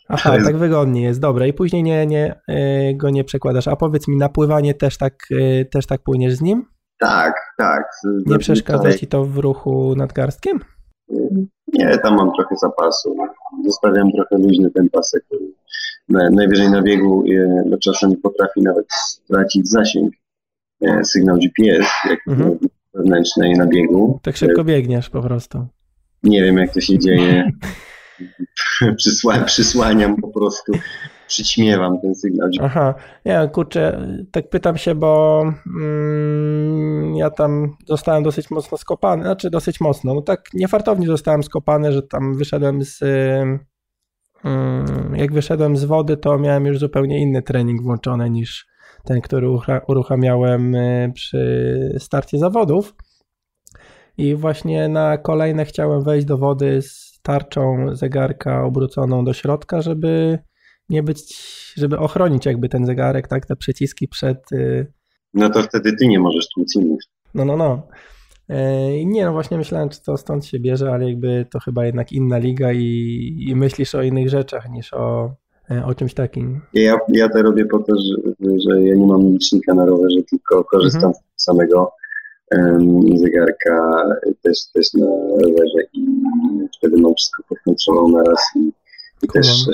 [0.09, 0.45] Aha, jest...
[0.45, 1.47] tak wygodnie jest, dobra.
[1.47, 3.67] I później nie, nie, y, go nie przekładasz.
[3.67, 6.65] A powiedz mi, na pływanie też tak, y, też tak płyniesz z nim?
[6.99, 7.83] Tak, tak.
[8.25, 10.59] Nie przeszkadza ci to w ruchu nadgarstkiem?
[11.73, 13.15] Nie, tam mam trochę zapasu.
[13.65, 15.23] Zostawiam trochę luźny ten pasek.
[16.09, 17.23] Najwyżej na biegu,
[17.69, 20.13] bo czasem potrafi nawet stracić zasięg.
[20.81, 22.57] E, sygnał GPS, jak mhm.
[22.93, 24.19] wewnętrznej na biegu.
[24.23, 25.67] Tak szybko biegniesz po prostu.
[26.23, 27.51] Nie wiem, jak to się dzieje.
[28.97, 30.71] Przysła przysłaniam po prostu
[31.27, 32.49] przyćmiewam ten sygnał.
[32.61, 32.93] Aha,
[33.25, 35.43] ja kurczę, tak pytam się, bo
[35.81, 41.91] mm, ja tam zostałem dosyć mocno skopany, znaczy dosyć mocno, no tak niefartownie zostałem skopany,
[41.91, 42.99] że tam wyszedłem z
[44.43, 48.67] mm, jak wyszedłem z wody, to miałem już zupełnie inny trening włączony niż
[49.05, 49.47] ten, który
[49.87, 52.95] uruchamiałem y, przy starcie zawodów.
[54.17, 60.39] I właśnie na kolejne chciałem wejść do wody z tarczą zegarka obróconą do środka, żeby
[60.89, 61.35] nie być,
[61.77, 64.51] żeby ochronić jakby ten zegarek, tak, te przyciski przed...
[64.51, 64.91] Y,
[65.33, 66.99] no to wtedy ty nie możesz tłuc innych.
[67.33, 67.87] No, no, no.
[68.49, 72.11] E, nie, no właśnie myślałem, czy to stąd się bierze, ale jakby to chyba jednak
[72.11, 75.35] inna liga i, i myślisz o innych rzeczach niż o,
[75.71, 76.61] e, o czymś takim.
[76.73, 80.63] Ja, ja to robię po to, że, że ja nie mam licznika na rowerze, tylko
[80.63, 81.23] korzystam mhm.
[81.35, 81.91] z samego
[82.51, 84.05] um, zegarka
[84.41, 85.07] też, też na
[85.43, 86.05] rowerze i
[86.77, 88.71] wtedy mam wszystko pod kontrolą na raz i
[89.23, 89.65] i też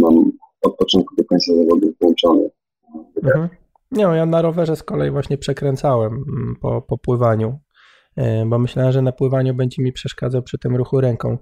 [0.00, 2.50] mam od początku do końca zawodów włączony.
[3.22, 3.48] Mhm.
[3.90, 7.58] Nie, no, ja na rowerze z kolei właśnie przekręcałem mm, po, po pływaniu,
[8.16, 11.38] e, bo myślałem, że na pływaniu będzie mi przeszkadzał przy tym ruchu ręką.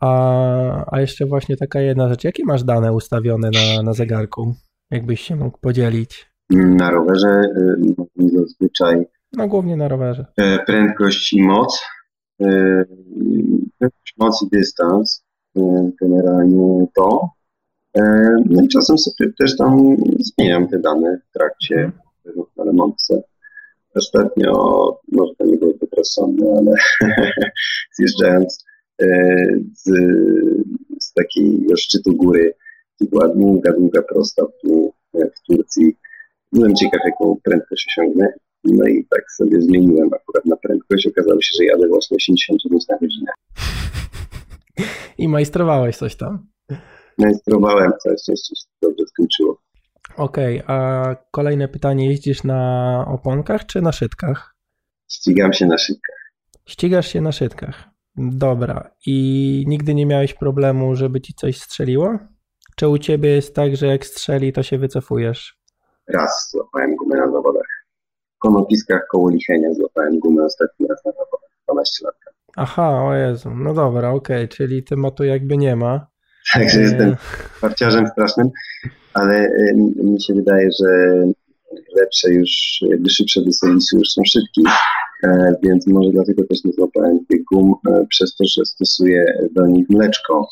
[0.00, 4.54] A, a jeszcze właśnie taka jedna rzecz, jakie masz dane ustawione na, na zegarku?
[4.90, 6.32] Jakbyś się mógł podzielić?
[6.50, 7.42] Na rowerze
[8.16, 9.04] zazwyczaj.
[9.32, 10.26] No głównie na rowerze.
[10.36, 11.82] E, prędkość i moc.
[12.40, 12.84] E,
[13.78, 15.24] prędkość, moc i dystans.
[15.56, 17.28] E, generalnie to.
[17.96, 18.02] E,
[18.46, 21.92] no i czasem sobie też tam zmieniam te dane w trakcie
[22.26, 22.46] mhm.
[22.56, 23.22] na remontce.
[23.94, 24.52] Ostatnio,
[25.12, 26.74] może to nie było zbyt rozsądne, ale
[27.98, 28.64] zjeżdżając
[29.02, 29.06] e,
[29.74, 29.90] z,
[31.00, 32.54] z takiego szczytu góry,
[33.00, 35.96] była długa, długa prosta w, w Turcji.
[36.52, 38.32] Byłem ciekaw, jaką prędkość osiągnę.
[38.64, 41.06] No i tak sobie zmieniłem akurat na prędkość.
[41.06, 43.32] Okazało się, że jadę właśnie 89 na godzinę.
[45.18, 46.46] I majstrowałeś coś tam?
[47.18, 49.62] Majstrowałem, całe szczęście się dobrze skończyło.
[50.16, 54.54] Okej, okay, a kolejne pytanie, jeździsz na oponkach czy na szytkach?
[55.08, 56.16] Ścigam się na szytkach.
[56.66, 57.84] Ścigasz się na szytkach.
[58.16, 58.90] Dobra.
[59.06, 62.18] I nigdy nie miałeś problemu, żeby ci coś strzeliło?
[62.76, 65.58] Czy u ciebie jest tak, że jak strzeli, to się wycofujesz?
[66.08, 67.86] Raz złapałem gumę na zawodach.
[68.36, 72.14] W konopiskach koło Lichenia złapałem gumę ostatni raz na zawodach, 12 lat.
[72.56, 74.48] Aha, o Jezu, no dobra, okej, okay.
[74.48, 76.06] czyli tematu jakby nie ma.
[76.52, 76.82] Także e...
[76.82, 77.16] jestem
[77.60, 78.50] parciarzem strasznym,
[79.14, 80.86] ale e, mi się wydaje, że
[81.96, 82.50] lepsze już,
[82.82, 84.62] jakby szybsze do serwisu już są szybki,
[85.24, 89.66] e, więc może dlatego też nie złapałem tych gum, e, przez to, że stosuję do
[89.66, 90.48] nich mleczko,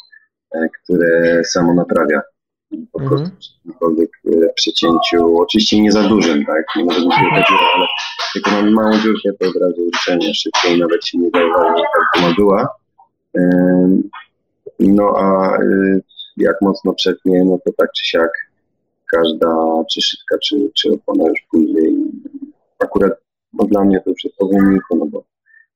[0.84, 2.22] które samo naprawia
[2.92, 3.20] po mhm.
[3.20, 7.66] prostu przy jakimkolwiek e, przecięciu, oczywiście nie za dużym, tak, nie może być wielka dziura,
[7.74, 7.86] ale
[8.34, 12.34] jak mamy małą dziurkę, to od razu uczenie szybciej, nawet się nie zauważy, jak to
[12.34, 12.68] była.
[14.80, 16.02] No a y,
[16.36, 18.30] jak mocno przetnie, no to tak czy siak
[19.06, 19.56] każda
[19.92, 21.96] czy szybka, czy, czy opona już później.
[22.78, 23.12] Akurat
[23.52, 24.48] no dla mnie to już jest po
[24.96, 25.24] no bo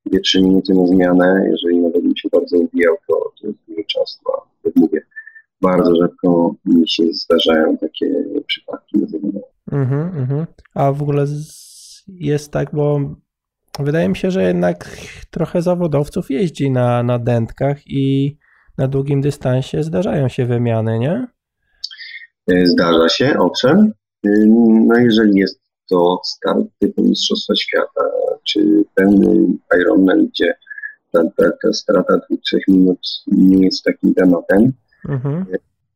[0.06, 4.18] 2-3 minuty na zmianę, jeżeli nawet mi się bardzo ubijał, to, to jest dużo czasu,
[4.32, 5.00] a jak mówię,
[5.64, 8.06] bardzo rzadko mi się zdarzają takie
[8.46, 8.98] przypadki.
[9.72, 10.46] Mhm, mhm.
[10.74, 11.26] A w ogóle
[12.08, 13.00] jest tak, bo
[13.78, 14.98] wydaje mi się, że jednak
[15.30, 18.36] trochę zawodowców jeździ na, na dętkach i
[18.78, 21.26] na długim dystansie zdarzają się wymiany, nie?
[22.52, 23.92] E, zdarza się, owszem.
[24.26, 24.30] E,
[24.88, 28.04] no jeżeli jest to start typu Mistrzostwa Świata,
[28.44, 29.46] czy pełny
[29.80, 30.54] Ironman, gdzie
[31.12, 34.72] ta, ta, ta strata dwóch, trzech minut nie jest takim tematem,
[35.08, 35.46] mhm.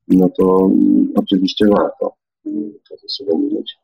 [0.09, 0.71] no to
[1.15, 2.19] oczywiście warto
[2.89, 3.77] to ze sobą mieć.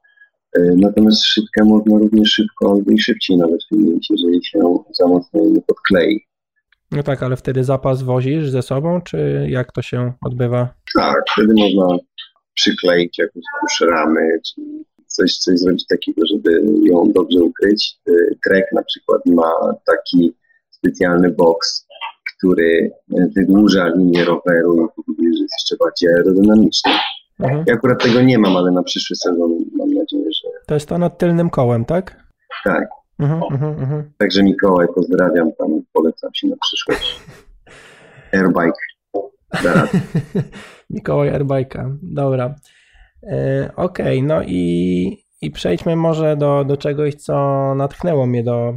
[0.57, 5.41] E, natomiast szybkę można również szybko, albo i szybciej nawet wymienić, jeżeli się za mocno
[5.45, 6.21] nie podklei.
[6.91, 10.75] No tak, ale wtedy zapas wozisz ze sobą, czy jak to się odbywa?
[10.95, 11.99] Tak, wtedy można
[12.55, 14.63] przykleić jakąś ramy, czy
[15.07, 17.99] coś, coś zrobić takiego, żeby ją dobrze ukryć.
[18.09, 20.35] Y, Trek na przykład ma taki
[20.71, 21.87] specjalny boks,
[22.45, 22.91] który
[23.37, 26.93] wydłuża linię roweru i powoduje, że jest jeszcze bardziej aerodynamiczny.
[27.41, 27.65] Mhm.
[27.67, 30.49] Ja akurat tego nie mam, ale na przyszły sezon mam nadzieję, że...
[30.67, 32.25] To jest to nad tylnym kołem, tak?
[32.65, 32.89] Tak.
[33.19, 34.11] Mhm, mhm, mhm.
[34.19, 37.21] Także Mikołaj, pozdrawiam tam, polecam się na przyszłość.
[38.33, 38.81] Airbike.
[40.91, 42.55] Mikołaj Airbike'a, dobra.
[43.23, 47.35] E, okej, okay, no i, i przejdźmy może do, do czegoś, co
[47.75, 48.75] natchnęło mnie do,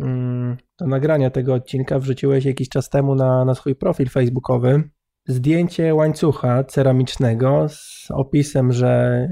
[0.00, 1.98] mm, do nagrania tego odcinka.
[1.98, 4.82] Wrzuciłeś jakiś czas temu na, na swój profil facebookowy
[5.28, 9.28] zdjęcie łańcucha ceramicznego z opisem, że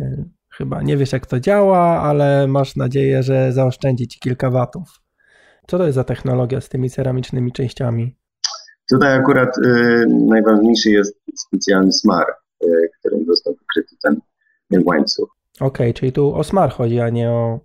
[0.56, 4.88] chyba nie wiesz jak to działa, ale masz nadzieję, że zaoszczędzi ci kilka watów.
[5.66, 8.16] Co to jest za technologia z tymi ceramicznymi częściami?
[8.90, 12.26] Tutaj akurat y, najważniejszy jest specjalny smar,
[12.64, 12.66] y,
[12.98, 14.20] którym został wykryty ten
[14.87, 15.37] łańcuch.
[15.61, 17.61] Okej, okay, czyli tu o smar chodzi, a nie o.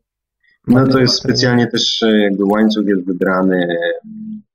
[0.67, 3.77] No to jest specjalnie też y, jakby łańcuch jest wybrany,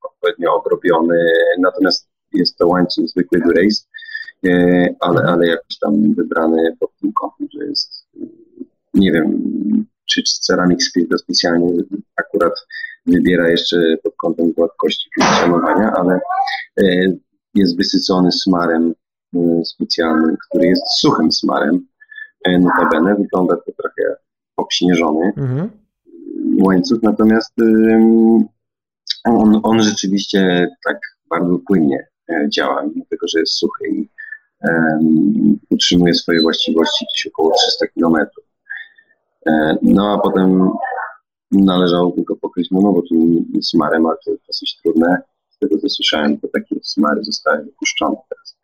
[0.03, 1.19] odpowiednio obrobiony,
[1.59, 3.85] natomiast jest to łańcuch zwykły Durace,
[4.47, 8.29] y, ale, ale jakoś tam wybrany pod tym kątem, że jest, y,
[8.95, 9.47] nie wiem,
[10.07, 11.73] czy Ceramic Speed to specjalnie
[12.17, 12.53] akurat
[13.07, 16.21] wybiera jeszcze pod kątem gładkości funkcjonowania, ale
[17.55, 18.95] jest wysycony smarem
[19.65, 21.87] specjalnym, który jest suchym smarem,
[22.61, 24.17] notabene, wygląda to trochę
[24.57, 25.33] obśnieżony.
[25.37, 25.86] Mhm.
[26.63, 27.55] Łańcuch, natomiast
[29.25, 30.99] on, on rzeczywiście tak
[31.31, 34.09] bardzo płynnie e, działa, mimo tego, że jest suchy i
[34.65, 38.27] um, utrzymuje swoje właściwości gdzieś około 300 km.
[39.47, 40.71] E, no a potem
[41.53, 45.23] należało go pokryć monowotnym smarem, ale to jest dosyć trudne.
[45.51, 48.59] Z tego co słyszałem, to takie smary zostały wypuszczone teraz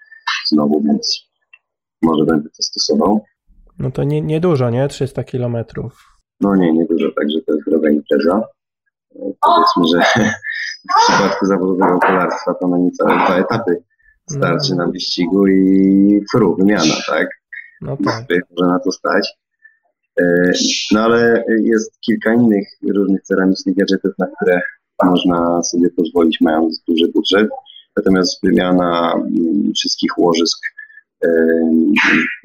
[0.48, 1.28] znowu, więc
[2.02, 3.24] może będę to stosował.
[3.78, 4.88] No to nie, nie nie?
[4.88, 6.12] 300 kilometrów.
[6.42, 8.42] No nie, nie dużo, także to jest droga impreza.
[9.16, 10.22] E, powiedzmy, że
[10.90, 13.83] w przypadku zawodowego kolarstwa to na niecałe dwa etapy
[14.31, 14.87] starczy no.
[14.87, 17.28] na wyścigu i fru, wymiana, tak?
[17.81, 18.24] No tak.
[18.28, 19.28] Może na to stać.
[20.20, 20.52] E,
[20.92, 24.61] no ale jest kilka innych różnych ceramicznych gadżetów, na które
[25.02, 27.48] można sobie pozwolić, mając duży budżet.
[27.96, 30.59] Natomiast wymiana mm, wszystkich łożysk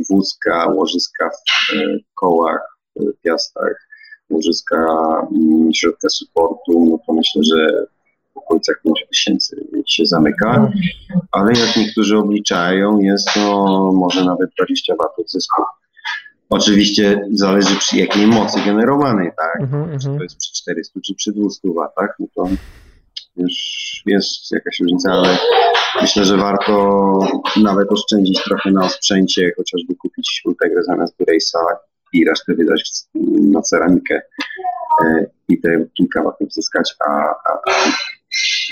[0.10, 3.87] wózka, łożyska w e, kołach, w piastach,
[4.30, 4.78] łożyska
[5.32, 7.86] mm, środka supportu, no to myślę, że
[8.34, 10.72] w okolicach 5 tysięcy się zamyka,
[11.32, 14.94] ale jak niektórzy obliczają, jest to może nawet 20
[15.28, 15.63] W zysku.
[16.50, 19.70] Oczywiście zależy przy jakiej mocy generowanej, tak?
[19.70, 22.50] Uh-huh, Czy to jest przy 400 czy przy 200 watach, no to
[23.38, 23.54] już
[24.06, 25.38] jest jakaś różnica, ale
[26.02, 27.20] myślę, że warto
[27.63, 31.60] nawet oszczędzić trochę na sprzęcie, chociażby kupić Ultegrę zamiast Durace'a
[32.13, 32.91] i resztę wydać
[33.41, 34.22] na ceramikę
[35.06, 37.71] e, i te kilka watów zyskać, a, a, a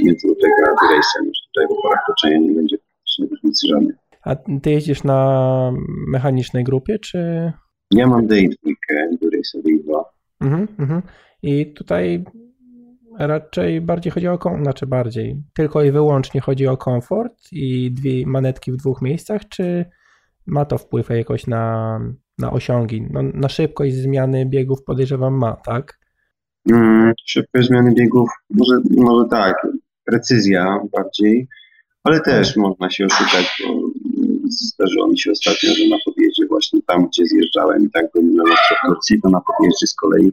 [0.03, 2.78] między Ultegra a Durace'em już tutaj w porach toczenia nie będzie
[3.32, 3.93] różnicy żadnej.
[4.24, 5.72] A ty jeździsz na
[6.07, 7.51] mechanicznej grupie, czy?
[7.91, 8.72] Ja mam day 2
[9.22, 10.03] Durace'a D2.
[10.41, 11.01] Mhm, mhm.
[11.43, 12.24] I tutaj
[13.20, 18.72] raczej bardziej chodzi o, znaczy bardziej, tylko i wyłącznie chodzi o komfort i dwie manetki
[18.72, 19.86] w dwóch miejscach, czy
[20.45, 21.99] ma to wpływ jakoś na,
[22.38, 23.07] na osiągi?
[23.09, 25.99] No, na szybkość zmiany biegów podejrzewam ma, tak?
[26.69, 29.67] Hmm, szybkość zmiany biegów, może, może tak,
[30.05, 31.47] precyzja bardziej,
[32.03, 33.81] ale też można się oszukać, bo
[34.49, 38.43] zdarzyło mi się ostatnio, że na podjeździe właśnie tam, gdzie zjeżdżałem i tak byłem na
[38.86, 40.31] Turcji, to na podjeździe z kolei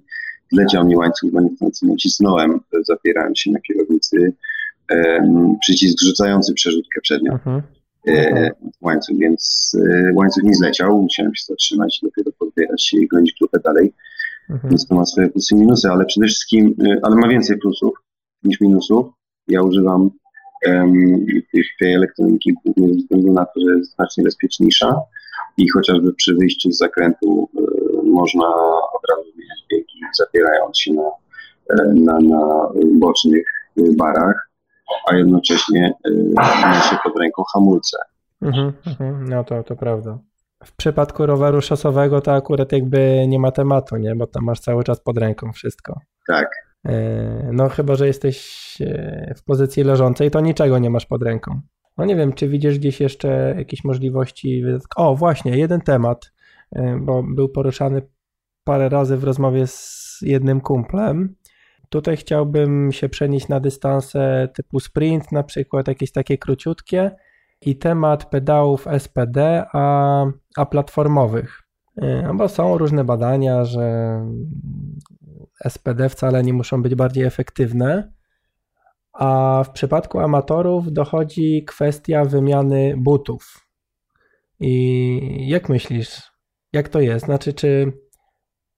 [0.52, 4.32] leciał mi łańcuch, bo niechcący nacisnąłem, zapierając się na kierownicy,
[4.90, 7.32] um, przycisk rzucający przerzutkę przednią.
[7.32, 7.62] Mhm.
[8.08, 8.50] E,
[8.80, 13.34] łańcuch, więc e, łańcuch nie zleciał, musiałem się zatrzymać i dopiero podbierać się i gonić
[13.38, 13.94] trochę dalej.
[14.50, 14.70] Mhm.
[14.70, 17.92] Więc to ma swoje plusy i minusy, ale przede wszystkim, e, ale ma więcej plusów
[18.42, 19.06] niż minusów.
[19.48, 20.10] Ja używam
[20.66, 21.26] um,
[21.80, 25.00] tej elektroniki głównie ze względu na to, że jest znacznie bezpieczniejsza
[25.56, 28.46] i chociażby przy wyjściu z zakrętu y, można
[28.94, 31.10] od razu zmieniać biegi, zapierając się na,
[31.94, 33.46] na, na bocznych
[33.76, 34.51] barach
[35.06, 35.94] a jednocześnie
[36.34, 37.98] ma się pod ręką hamulce.
[38.42, 40.18] Mhm, mhm, no to, to prawda.
[40.64, 44.16] W przypadku roweru szosowego to akurat jakby nie ma tematu, nie?
[44.16, 46.00] Bo tam masz cały czas pod ręką wszystko.
[46.26, 46.48] Tak.
[46.84, 51.60] E, no chyba, że jesteś e, w pozycji leżącej, to niczego nie masz pod ręką.
[51.98, 54.64] No nie wiem, czy widzisz gdzieś jeszcze jakieś możliwości.
[54.96, 56.32] O, właśnie, jeden temat,
[56.72, 58.02] e, bo był poruszany
[58.64, 61.34] parę razy w rozmowie z jednym kumplem.
[61.92, 67.10] Tutaj chciałbym się przenieść na dystanse typu sprint, na przykład jakieś takie króciutkie
[67.60, 70.24] i temat pedałów SPD, a,
[70.56, 71.62] a platformowych.
[71.96, 74.18] No bo są różne badania, że
[75.68, 78.12] SPD wcale nie muszą być bardziej efektywne,
[79.12, 83.68] a w przypadku amatorów dochodzi kwestia wymiany butów.
[84.60, 86.22] I jak myślisz,
[86.72, 87.24] jak to jest?
[87.24, 87.92] Znaczy, czy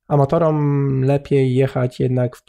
[0.08, 2.42] Amatorom lepiej jechać jednak w,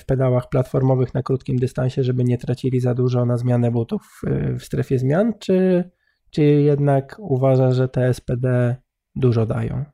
[0.00, 4.58] w, pedałach platformowych na krótkim dystansie, żeby nie tracili za dużo na zmianę butów w,
[4.60, 5.90] w strefie zmian, czy,
[6.30, 8.76] czy jednak uważa, że te SPD
[9.16, 9.84] dużo dają?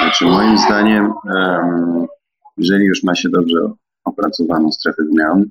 [0.00, 1.12] Znaczy moim zdaniem,
[2.56, 3.58] jeżeli już ma się dobrze
[4.04, 5.44] opracowaną strefę zmian,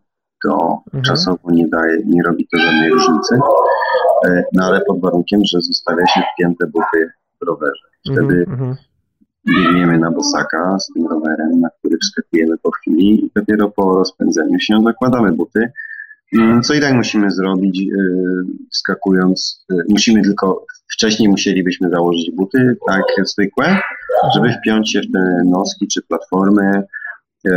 [0.43, 1.03] to mhm.
[1.03, 3.35] czasowo nie daje, nie robi to żadnej różnicy,
[4.27, 7.87] e, no ale pod warunkiem, że zostawia się wpięte buty w rowerze.
[8.05, 8.75] Wtedy mhm, mhm
[9.47, 14.59] biegniemy na bosaka z tym rowerem, na który wskakujemy po chwili i dopiero po rozpędzeniu
[14.59, 15.71] się zakładamy buty.
[16.35, 17.87] Mm, co i tak musimy zrobić, y,
[18.71, 23.77] wskakując, y, musimy tylko, wcześniej musielibyśmy założyć buty, tak zwykłe,
[24.35, 26.83] żeby wpiąć się w te noski czy platformy
[27.47, 27.51] y,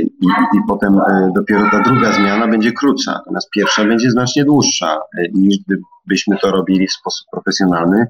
[0.00, 1.00] i, i potem
[1.34, 5.00] dopiero ta druga zmiana będzie krótsza, natomiast pierwsza będzie znacznie dłuższa
[5.32, 8.06] niż gdybyśmy to robili w sposób profesjonalny,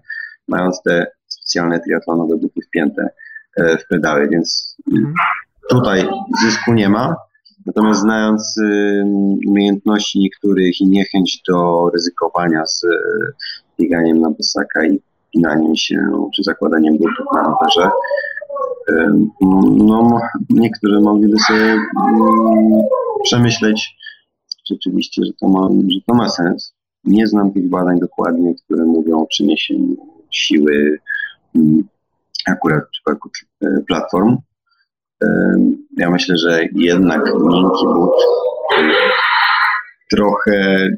[0.49, 1.07] mając te
[1.49, 3.09] specjalne triatlonowe buty wpięte
[3.57, 5.15] e, w pedały, więc mhm.
[5.71, 6.09] tutaj
[6.43, 7.17] zysku nie ma.
[7.67, 8.61] Natomiast znając
[9.47, 12.89] umiejętności niektórych i niechęć do ryzykowania z e,
[13.79, 15.01] bieganiem na bosaka i
[15.35, 17.91] pinaniem się czy zakładaniem butów na rowerze,
[19.41, 20.21] no,
[20.51, 21.83] niektórzy mogliby sobie mm,
[23.25, 23.97] przemyśleć
[24.71, 26.75] rzeczywiście, że to, ma, że to ma sens.
[27.05, 29.97] Nie znam tych badań dokładnie, które mówią o przeniesieniu
[30.31, 30.99] siły
[32.47, 33.31] akurat w przypadku
[33.63, 34.37] e, platform.
[35.23, 35.29] E,
[35.97, 38.15] ja myślę, że jednak miękki but
[38.79, 38.93] e,
[40.11, 40.89] trochę,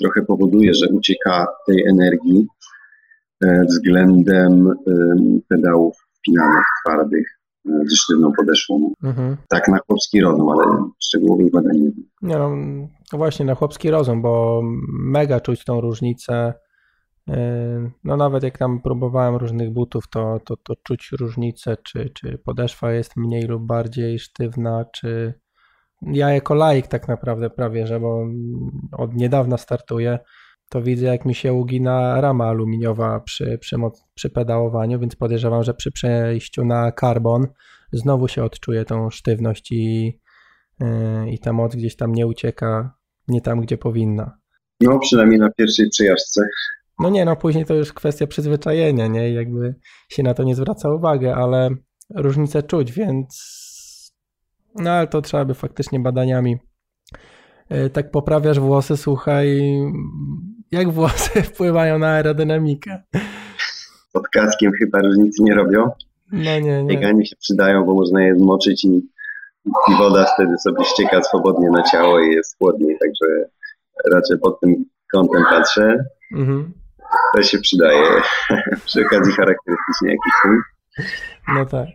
[0.00, 2.46] trochę powoduje, że ucieka tej energii
[3.68, 4.74] względem
[5.48, 7.26] pedałów wpinanych, twardych,
[7.64, 8.92] ze sztywną podeszłą.
[9.02, 9.36] Mhm.
[9.48, 10.64] Tak na chłopski rozum, ale
[11.02, 12.04] szczegółowych badań nie wiem.
[12.22, 12.50] Nie no,
[13.18, 14.62] właśnie na chłopski rozum, bo
[14.92, 16.54] mega czuć tą różnicę
[18.04, 22.92] no nawet jak tam próbowałem różnych butów, to, to, to czuć różnicę, czy, czy podeszwa
[22.92, 25.34] jest mniej lub bardziej sztywna, czy
[26.02, 28.26] ja jako laik tak naprawdę prawie, że bo
[28.92, 30.18] od niedawna startuję,
[30.68, 33.76] to widzę jak mi się ugina rama aluminiowa przy, przy,
[34.14, 37.46] przy pedałowaniu, więc podejrzewam, że przy przejściu na karbon
[37.92, 40.04] znowu się odczuje tą sztywność i,
[40.80, 42.94] yy, i ta moc gdzieś tam nie ucieka
[43.28, 44.38] nie tam, gdzie powinna.
[44.80, 46.48] No przynajmniej na pierwszej przejażdżce
[46.98, 49.32] no nie, no później to już kwestia przyzwyczajenia, nie?
[49.32, 49.74] Jakby
[50.08, 51.70] się na to nie zwraca uwagi, ale
[52.14, 53.52] różnice czuć, więc
[54.74, 56.58] no ale to trzeba by faktycznie badaniami.
[57.68, 59.60] E, tak poprawiasz włosy, słuchaj,
[60.72, 63.02] jak włosy wpływają na aerodynamikę?
[64.12, 65.90] Pod kaskiem chyba różnicy nie robią.
[66.32, 66.84] No nie, nie.
[66.86, 69.08] Bieganie się przydają, bo można je zmoczyć i,
[69.88, 73.26] i woda wtedy sobie ścieka swobodnie na ciało i jest chłodniej, także
[74.12, 76.04] raczej pod tym kątem patrzę.
[76.36, 76.72] Mhm.
[77.36, 78.22] To się przydaje.
[78.86, 80.66] Przy okazji charakterystycznie jakiś punkt.
[81.48, 81.88] No tak.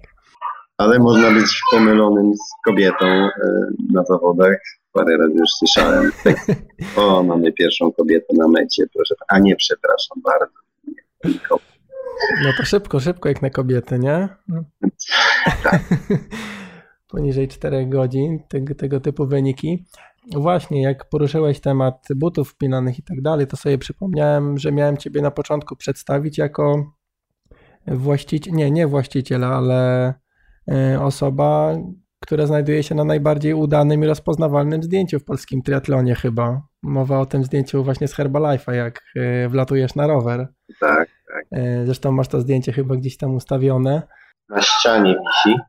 [0.78, 3.30] Ale można być pomylonym z kobietą e,
[3.94, 4.58] na zawodach.
[4.94, 6.12] Parę razy już słyszałem.
[6.98, 9.16] o, mamy pierwszą kobietę na mecie, proszę.
[9.28, 10.58] A nie, przepraszam bardzo.
[12.44, 14.30] No to szybko, szybko jak na kobiety, nie?
[15.64, 15.82] Tak.
[17.12, 19.86] Poniżej 4 godzin, tego, tego typu wyniki.
[20.36, 25.22] Właśnie, jak poruszyłeś temat butów wpinanych i tak dalej, to sobie przypomniałem, że miałem Ciebie
[25.22, 26.94] na początku przedstawić jako
[27.88, 30.14] właściciel, nie, nie właściciela, ale
[30.72, 31.76] e, osoba,
[32.20, 36.62] która znajduje się na najbardziej udanym i rozpoznawalnym zdjęciu w polskim triatlonie chyba.
[36.84, 40.48] Mowa o tym zdjęciu właśnie z Herbalife'a, jak e, wlatujesz na rower.
[40.80, 41.46] Tak, tak.
[41.52, 44.02] E, zresztą masz to zdjęcie chyba gdzieś tam ustawione.
[44.50, 45.60] Na ścianie wisi.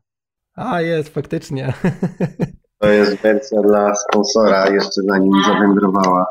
[0.54, 1.72] A, jest, faktycznie.
[2.78, 6.26] To jest wersja dla sponsora, jeszcze zanim zawędrowała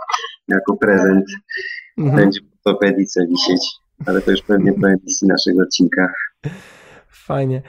[0.48, 1.26] jako prezent.
[1.98, 2.16] Mhm.
[2.18, 3.62] Będzie w ortopedice wisieć,
[4.06, 6.14] ale to już pewnie po edycji naszego odcinka.
[7.10, 7.62] Fajnie.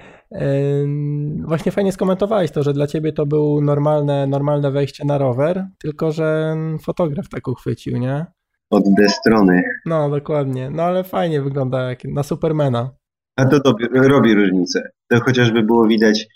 [1.47, 6.13] Właśnie fajnie skomentowałeś to, że dla ciebie to był normalne, normalne wejście na rower, tylko
[6.13, 8.27] że fotograf tak uchwycił, nie?
[8.71, 9.63] Od D strony.
[9.87, 10.71] No, dokładnie.
[10.71, 12.91] No ale fajnie wygląda jak na Supermana.
[13.37, 14.91] A to robi, robi różnicę.
[15.09, 16.27] To chociażby było widać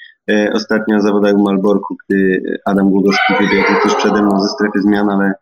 [0.52, 5.10] ostatnio na zawodach w Malborku, gdy Adam Głodowski wybiegł tuż przede mną ze strefy zmian,
[5.10, 5.32] ale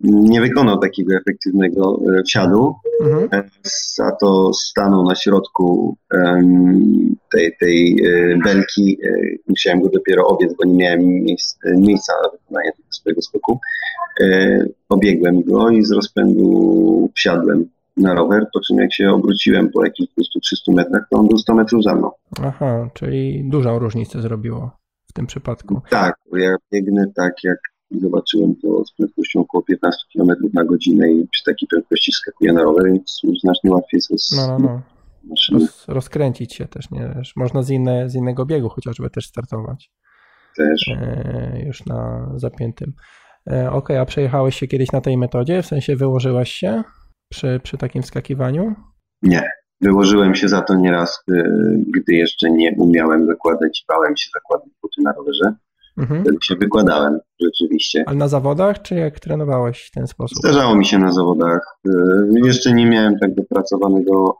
[0.00, 2.74] nie wykonał takiego efektywnego e, wsiadu,
[3.04, 3.28] mhm.
[3.32, 3.50] E,
[3.94, 5.96] za to stanął na środku
[7.32, 8.98] tej, tej e, belki.
[9.48, 11.24] Musiałem go dopiero obiec, bo nie miałem
[11.76, 13.60] miejsca na wykonanie tego swojego skoku.
[14.88, 20.12] Obiegłem go i z rozpędu wsiadłem na rower, po czym jak się obróciłem po jakichś
[20.70, 22.10] 200-300 metrach, to on był 100 metrów za mną.
[22.42, 24.70] Aha, czyli dużą różnicę zrobiło
[25.06, 25.80] w tym przypadku.
[25.90, 27.58] Tak, bo ja biegnę tak jak
[27.90, 32.62] zobaczyłem to z prędkością około 15 km na godzinę i przy takiej prędkości skakuję na
[32.62, 34.82] rower, więc znacznie łatwiej jest no, no, no.
[35.52, 37.22] Roz, rozkręcić się też, nie?
[37.36, 39.90] Można z, inne, z innego biegu chociażby też startować.
[40.56, 40.88] Też.
[40.88, 42.92] E, już na zapiętym.
[43.50, 45.62] E, ok, a przejechałeś się kiedyś na tej metodzie?
[45.62, 46.82] W sensie wyłożyłaś się
[47.28, 48.74] przy, przy takim wskakiwaniu?
[49.22, 49.50] Nie.
[49.80, 51.42] Wyłożyłem się za to nieraz, e,
[51.88, 55.54] gdy jeszcze nie umiałem zakładać, bałem się zakładać buty na rowerze.
[55.98, 56.22] Mhm.
[56.22, 58.04] Wtedy się wykładałem rzeczywiście.
[58.06, 60.38] Ale na zawodach, czy jak trenowałeś w ten sposób?
[60.38, 61.78] Zdarzało mi się na zawodach.
[61.88, 61.90] E,
[62.44, 64.38] jeszcze nie miałem tak dopracowanego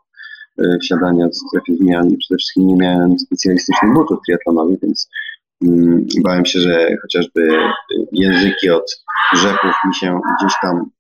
[0.59, 5.09] e, wsiadania w strefie zmian i przede wszystkim nie miałem specjalistycznych butów triatlonowych, więc
[5.65, 7.49] mm, bałem się, że chociażby
[8.13, 9.03] języki od
[9.35, 10.91] rzeków mi się gdzieś tam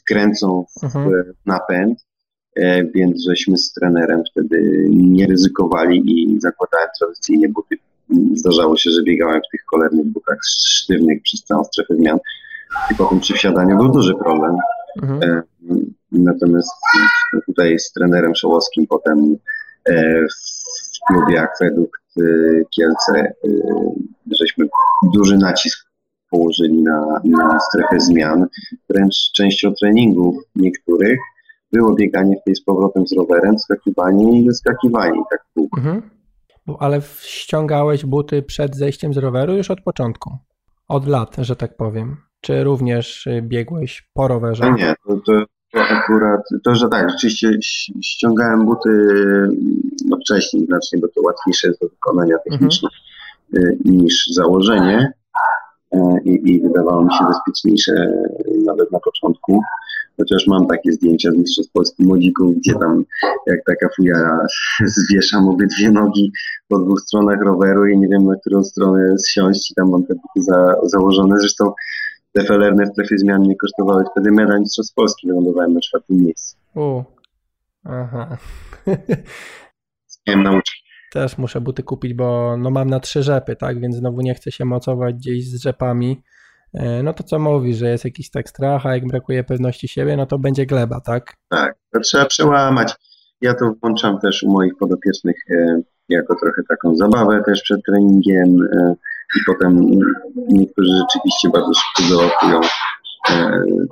[0.00, 1.24] wkręcą w mhm.
[1.46, 1.98] napęd,
[2.94, 7.76] więc żeśmy z trenerem wtedy nie ryzykowali i zakładałem tradycyjnie buty
[8.34, 12.18] zdarzało się, że biegałem w tych cholernych butach sztywnych przez całą strefę zmian
[12.90, 14.56] i potem przy wsiadaniu był duży problem.
[15.02, 15.22] Mhm.
[15.22, 15.42] E,
[16.12, 16.70] natomiast
[17.46, 19.36] tutaj z trenerem Szołowskim potem
[19.88, 22.22] e, w klubie Akwedukt e,
[22.76, 23.32] Kielce
[24.40, 24.66] żeśmy
[25.14, 25.86] duży nacisk
[26.32, 28.46] położyli na, na strefę zmian.
[28.90, 31.18] Wręcz częścią treningów niektórych
[31.72, 35.22] było bieganie w tej z powrotem z rowerem, skakiwanie i wyskakiwanie.
[35.30, 35.44] Tak
[35.76, 36.02] mhm.
[36.78, 40.38] Ale ściągałeś buty przed zejściem z roweru już od początku?
[40.88, 42.16] Od lat, że tak powiem.
[42.40, 44.70] Czy również y, biegłeś po rowerze?
[44.70, 47.58] No nie, to, to, to, akurat, to że tak, rzeczywiście
[48.02, 48.90] ściągałem buty
[50.04, 52.88] no wcześniej znacznie, bo to łatwiejsze jest do wykonania technicznie
[53.54, 53.78] mhm.
[53.84, 55.12] niż założenie
[56.24, 57.92] i, i wydawało mi się bezpieczniejsze
[58.64, 59.60] nawet na początku.
[60.16, 63.04] Chociaż mam takie zdjęcia z Mistrzostw Polski Młodzików, gdzie tam
[63.46, 64.46] jak taka fujara
[64.84, 66.32] zwieszam obydwie nogi
[66.68, 70.14] po dwóch stronach roweru i nie wiem na którą stronę zsiąść i tam mam te
[70.14, 71.38] buty za, założone.
[71.38, 71.72] Zresztą
[72.32, 76.56] te felerne w trefie zmian nie kosztowały wtedy medal Mistrzostw Polski, wylądowałem na czwartym miejscu.
[76.74, 77.02] U,
[77.84, 78.36] aha.
[80.26, 80.81] Miałem nauczyć.
[81.12, 84.52] Też muszę buty kupić, bo no mam na trzy rzepy, tak, więc znowu nie chcę
[84.52, 86.22] się mocować gdzieś z rzepami
[86.74, 90.16] E, no to co mówi, że jest jakiś tak strach, a jak brakuje pewności siebie,
[90.16, 91.32] no to będzie gleba, tak?
[91.48, 92.94] Tak, to trzeba przełamać.
[93.40, 98.68] Ja to włączam też u moich podopiecznych e, jako trochę taką zabawę też przed treningiem
[98.72, 98.94] e,
[99.36, 99.86] i potem
[100.48, 102.60] niektórzy rzeczywiście bardzo szybko załapują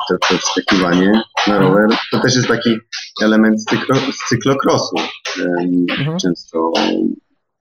[0.09, 1.88] to, to wskakiwanie na rower.
[2.12, 2.78] To też jest taki
[3.22, 4.97] element z, cyklo, z cyklokrosu,
[5.91, 6.18] mhm.
[6.18, 6.72] często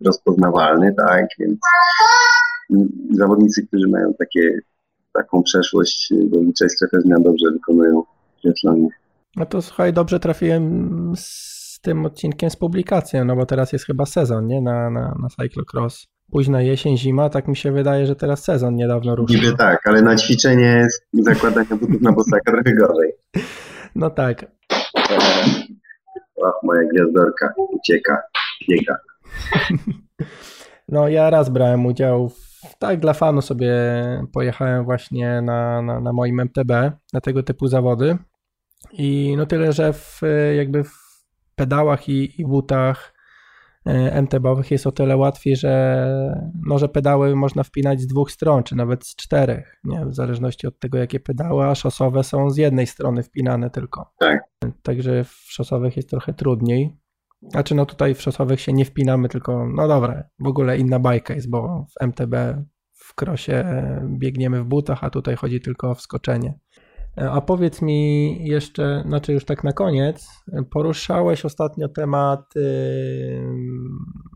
[0.06, 1.60] rozpoznawalny, tak, więc
[3.12, 4.60] zawodnicy, którzy mają takie
[5.14, 8.04] taką przeszłość do liczej strefy zmian dobrze wykonują
[8.42, 8.90] triatlonie.
[9.36, 14.06] No to słuchaj, dobrze trafiłem z tym odcinkiem z publikacją, no bo teraz jest chyba
[14.06, 14.62] sezon, nie?
[14.62, 16.08] Na, na, na cyclocross.
[16.32, 19.42] Późna jesień, zima, tak mi się wydaje, że teraz sezon niedawno ruszył.
[19.42, 23.12] Niby tak, ale na ćwiczenie zakładania butów na bosaka trochę gorzej.
[23.96, 24.46] No tak.
[26.36, 28.22] Och, moja gwiazdorka ucieka,
[28.70, 28.98] biega.
[30.90, 33.74] No ja raz brałem udział w tak, dla fanu sobie
[34.34, 36.72] pojechałem właśnie na, na, na moim MTB,
[37.14, 38.18] na tego typu zawody.
[38.94, 40.22] I no tyle, że w,
[40.58, 40.94] jakby w
[41.56, 43.14] pedałach i, i butach
[44.12, 46.06] MTB-owych jest o tyle łatwiej, że,
[46.68, 50.06] no, że pedały można wpinać z dwóch stron, czy nawet z czterech, nie?
[50.06, 54.12] w zależności od tego, jakie pedały, a szosowe są z jednej strony wpinane tylko.
[54.20, 54.44] Tak.
[54.84, 56.98] Także w szosowych jest trochę trudniej.
[57.42, 61.34] Znaczy, no tutaj w szosowych się nie wpinamy, tylko, no dobra, w ogóle inna bajka
[61.34, 62.36] jest, bo w MTB
[62.92, 63.66] w krosie
[64.04, 66.60] biegniemy w butach, a tutaj chodzi tylko o wskoczenie.
[67.16, 70.28] A powiedz mi jeszcze, znaczy już tak na koniec,
[70.72, 72.54] poruszałeś ostatnio temat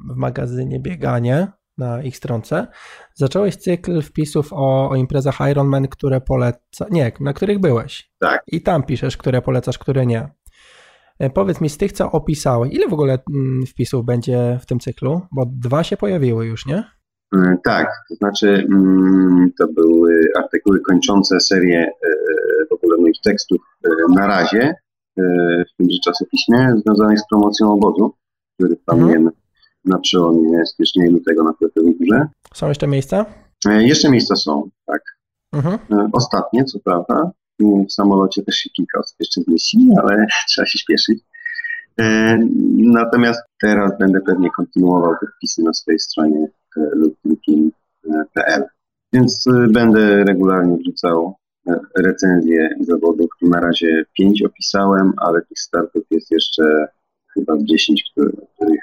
[0.10, 1.48] w magazynie Bieganie
[1.78, 2.68] na ich stronce.
[3.14, 8.12] Zacząłeś cykl wpisów o, o imprezach Ironman, które poleca, nie, na których byłeś.
[8.20, 8.44] Tak.
[8.48, 10.30] I tam piszesz, które polecasz, które nie.
[11.34, 13.20] Powiedz mi z tych, co opisałeś, ile w ogóle
[13.68, 15.22] wpisów będzie w tym cyklu?
[15.32, 16.84] Bo dwa się pojawiły już, nie?
[17.64, 18.68] Tak, to znaczy
[19.60, 21.92] to były artykuły kończące serię
[22.70, 23.62] w ogóle moich tekstów
[24.16, 24.76] na razie
[25.68, 28.14] w tymże czasopiśmie związanych z promocją obozu,
[28.56, 29.36] który planujemy mhm.
[29.86, 32.28] na przełomie stycznia i lutego na Kwiatowej Górze.
[32.54, 33.26] Są jeszcze miejsca?
[33.66, 35.02] Jeszcze miejsca są, tak.
[35.54, 35.80] Mhm.
[36.14, 37.32] Ostatnie, co prawda.
[37.60, 41.20] W samolocie też się kilka osób jeszcze zmieści, ale trzeba się śpieszyć.
[42.78, 48.64] Natomiast teraz będę pewnie kontynuował te wpisy na swojej stronie lubnikin.pl.
[49.14, 51.36] Więc będę regularnie wrzucał
[51.98, 53.30] recenzje zawodów.
[53.42, 56.88] Na razie pięć opisałem, ale tych startów jest jeszcze
[57.34, 58.82] chyba 10, o których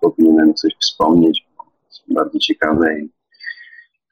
[0.00, 1.46] powinienem coś wspomnieć.
[1.88, 3.10] Są bardzo ciekawe i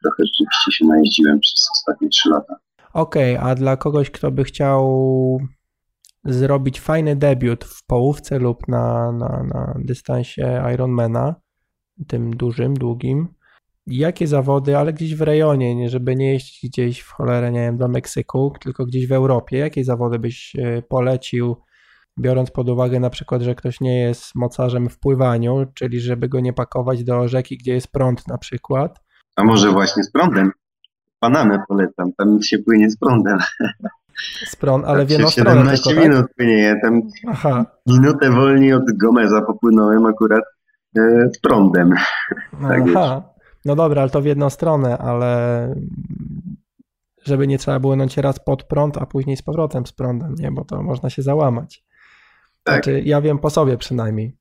[0.02, 2.56] trochę rzeczywiście się najeździłem przez ostatnie trzy lata.
[2.94, 5.40] Okej, okay, a dla kogoś, kto by chciał
[6.24, 11.34] zrobić fajny debiut w połówce lub na, na, na dystansie Ironmana,
[12.08, 13.28] tym dużym, długim,
[13.86, 17.76] jakie zawody, ale gdzieś w rejonie, nie, żeby nie jeździć gdzieś w cholerę, nie wiem,
[17.76, 21.56] do Meksyku, tylko gdzieś w Europie, jakie zawody byś e, polecił,
[22.18, 26.40] biorąc pod uwagę na przykład, że ktoś nie jest mocarzem w pływaniu, czyli żeby go
[26.40, 29.00] nie pakować do rzeki, gdzie jest prąd na przykład.
[29.36, 30.52] A może właśnie z prądem?
[31.20, 33.38] Panamę polecam, tam się płynie z prądem.
[34.46, 36.10] Z prąd, ale w jedną stronę 17 tylko, tak?
[36.10, 37.66] minut płynie, tam Aha.
[37.86, 40.44] minutę wolniej od Gomeza popłynąłem akurat
[41.42, 41.94] prądem.
[42.68, 43.32] tak Aha.
[43.64, 45.74] No dobra, ale to w jedną stronę, ale
[47.24, 50.52] żeby nie trzeba było płynąć raz pod prąd, a później z powrotem z prądem, nie?
[50.52, 51.84] Bo to można się załamać.
[52.64, 52.84] Tak.
[52.84, 54.36] Znaczy, ja wiem po sobie przynajmniej.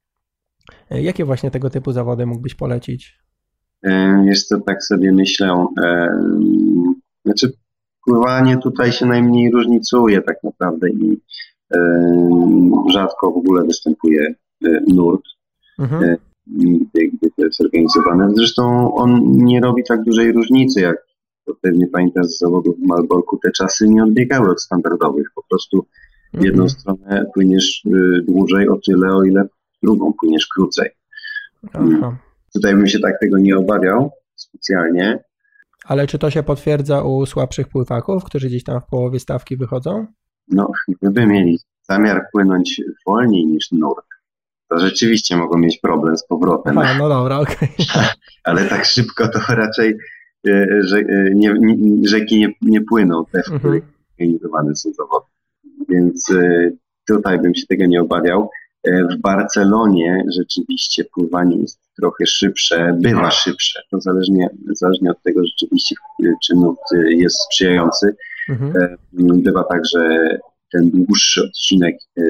[0.90, 3.22] E, jakie właśnie tego typu zawody mógłbyś polecić?
[4.24, 5.66] Jest to tak sobie myślę.
[7.26, 7.54] Znaczy,
[8.06, 11.22] pływanie tutaj się najmniej różnicuje tak naprawdę i
[12.92, 14.36] rzadko w ogóle występuje
[14.66, 15.24] e, nurt.
[15.80, 16.18] Mhm
[16.48, 18.30] gdy to jest organizowane.
[18.36, 20.98] Zresztą on nie robi tak dużej różnicy, jak
[21.46, 25.28] to pewnie pamiętasz z zawodów w Malborku, te czasy nie odbiegały od standardowych.
[25.36, 25.86] Po prostu
[26.34, 26.70] w jedną mhm.
[26.70, 30.90] stronę płyniesz y, dłużej o tyle, o ile w drugą płyniesz krócej.
[31.74, 32.18] Aha.
[32.54, 35.24] Tutaj bym się tak tego nie obawiał specjalnie.
[35.86, 40.08] Ale czy to się potwierdza u słabszych pływaków, którzy gdzieś tam w połowie stawki wychodzą?
[40.48, 40.72] No,
[41.02, 44.06] gdyby mieli zamiar płynąć wolniej niż nurt,
[44.72, 46.78] to rzeczywiście mogą mieć problem z powrotem.
[46.78, 47.70] A, no dobra, okej.
[47.80, 48.04] Okay.
[48.44, 49.98] Ale tak szybko to raczej
[50.48, 53.60] e, że, e, nie, nie, rzeki nie, nie płyną, te, w mhm.
[53.60, 55.26] których organizowane są zawody.
[55.90, 56.72] Więc e,
[57.08, 58.50] tutaj bym się tego nie obawiał.
[58.86, 63.82] W Barcelonie rzeczywiście pływanie jest trochę szybsze, bywa szybsze.
[63.92, 65.96] To zależnie, zależnie od tego rzeczywiście,
[66.44, 68.16] czy nurt jest sprzyjający.
[68.50, 68.98] Mhm.
[69.44, 70.38] Bywa tak, że
[70.72, 72.22] ten dłuższy odcinek e,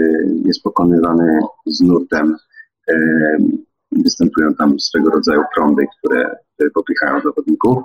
[0.46, 2.38] jest pokonywany z nurtem.
[2.90, 2.96] E,
[3.92, 6.36] występują tam swego rodzaju prądy, które,
[6.74, 7.78] popychają zawodników.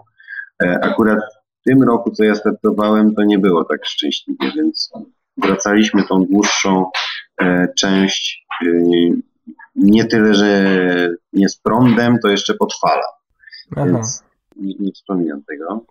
[0.63, 1.19] E, akurat
[1.61, 4.91] w tym roku, co ja startowałem, to nie było tak szczęśliwie, więc
[5.37, 6.91] wracaliśmy tą dłuższą
[7.79, 8.47] część
[9.75, 10.69] nie tyle, że
[11.33, 13.03] nie z prądem, to jeszcze pod falą.
[13.77, 14.25] Więc
[14.57, 15.87] nie, nie wspominam tego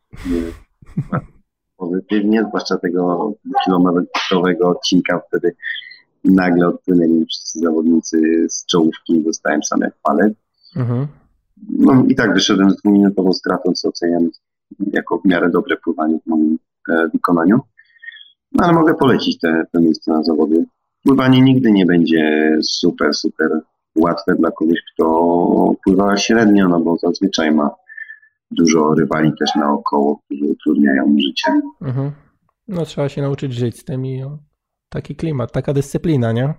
[1.77, 3.33] pozytywnie, zwłaszcza tego
[3.65, 5.55] kilometrowego odcinka, wtedy
[6.23, 10.33] nagle odpłynęli wszyscy zawodnicy z czołówki dostałem sam jak palec.
[10.75, 11.07] Mhm.
[11.69, 14.29] No i tak wyszedłem z dwuminutową stratą, co oceniam
[14.93, 16.57] jako w miarę dobre pływanie w moim
[16.89, 17.59] e, wykonaniu.
[18.51, 20.65] No ale mogę polecić te, te miejsca na zawody.
[21.03, 23.61] Pływanie nigdy nie będzie super, super
[23.95, 27.75] łatwe dla kogoś, kto pływa średnio, no bo zazwyczaj ma
[28.51, 31.61] dużo rywali też naokoło, którzy utrudniają życie.
[31.81, 32.11] Mhm.
[32.67, 34.23] No trzeba się nauczyć żyć z tym i
[34.89, 36.53] taki klimat, taka dyscyplina, nie?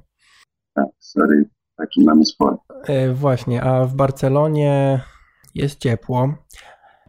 [0.74, 2.60] Tak, sorry, taki mamy sport.
[2.88, 5.00] E, właśnie, a w Barcelonie
[5.54, 6.34] jest ciepło.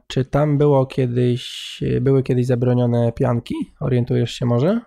[0.07, 3.55] Czy tam było kiedyś, były kiedyś zabronione pianki?
[3.80, 4.82] Orientujesz się może?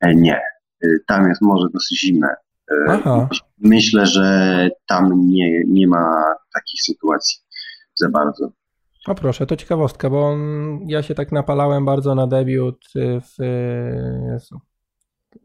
[0.00, 0.36] E, nie.
[0.84, 2.28] E, tam jest może dosyć zimne.
[2.70, 3.28] E, Aha.
[3.58, 6.24] myślę, że tam nie, nie ma
[6.54, 7.38] takich sytuacji
[7.94, 8.52] za bardzo.
[9.06, 10.36] O proszę, to ciekawostka, bo
[10.86, 13.42] ja się tak napalałem bardzo na debiut w,
[14.32, 14.60] Jezu,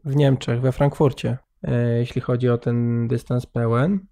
[0.04, 4.06] w Niemczech, we Frankfurcie, e, jeśli chodzi o ten dystans pełen.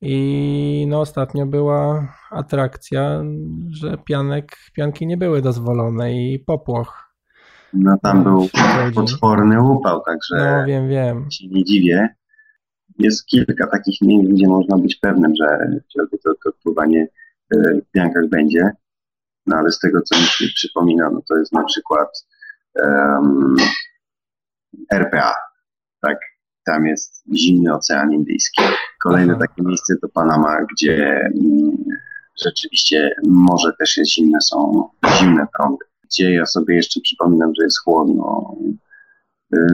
[0.00, 3.22] I no ostatnio była atrakcja,
[3.70, 7.14] że pianek, pianki nie były dozwolone i popłoch.
[7.72, 8.48] No tam no, był
[8.94, 11.30] potworny upał, także no, wiem, wiem.
[11.30, 12.08] się nie dziwię.
[12.98, 15.46] Jest kilka takich miejsc, gdzie można być pewnym, że
[16.24, 17.08] to, to pływanie
[17.54, 18.70] e, w piankach będzie.
[19.46, 22.26] No ale z tego, co mi się przypomina, no to jest na przykład
[22.74, 23.56] um,
[24.92, 25.34] RPA,
[26.00, 26.18] tak?
[26.64, 28.62] Tam jest zimny Ocean Indyjski.
[29.02, 31.76] Kolejne takie miejsce to Panama, gdzie mm,
[32.44, 34.88] rzeczywiście morze też jest zimne, są
[35.18, 35.84] zimne prądy.
[36.04, 38.56] Gdzie ja sobie jeszcze przypominam, że jest chłodno.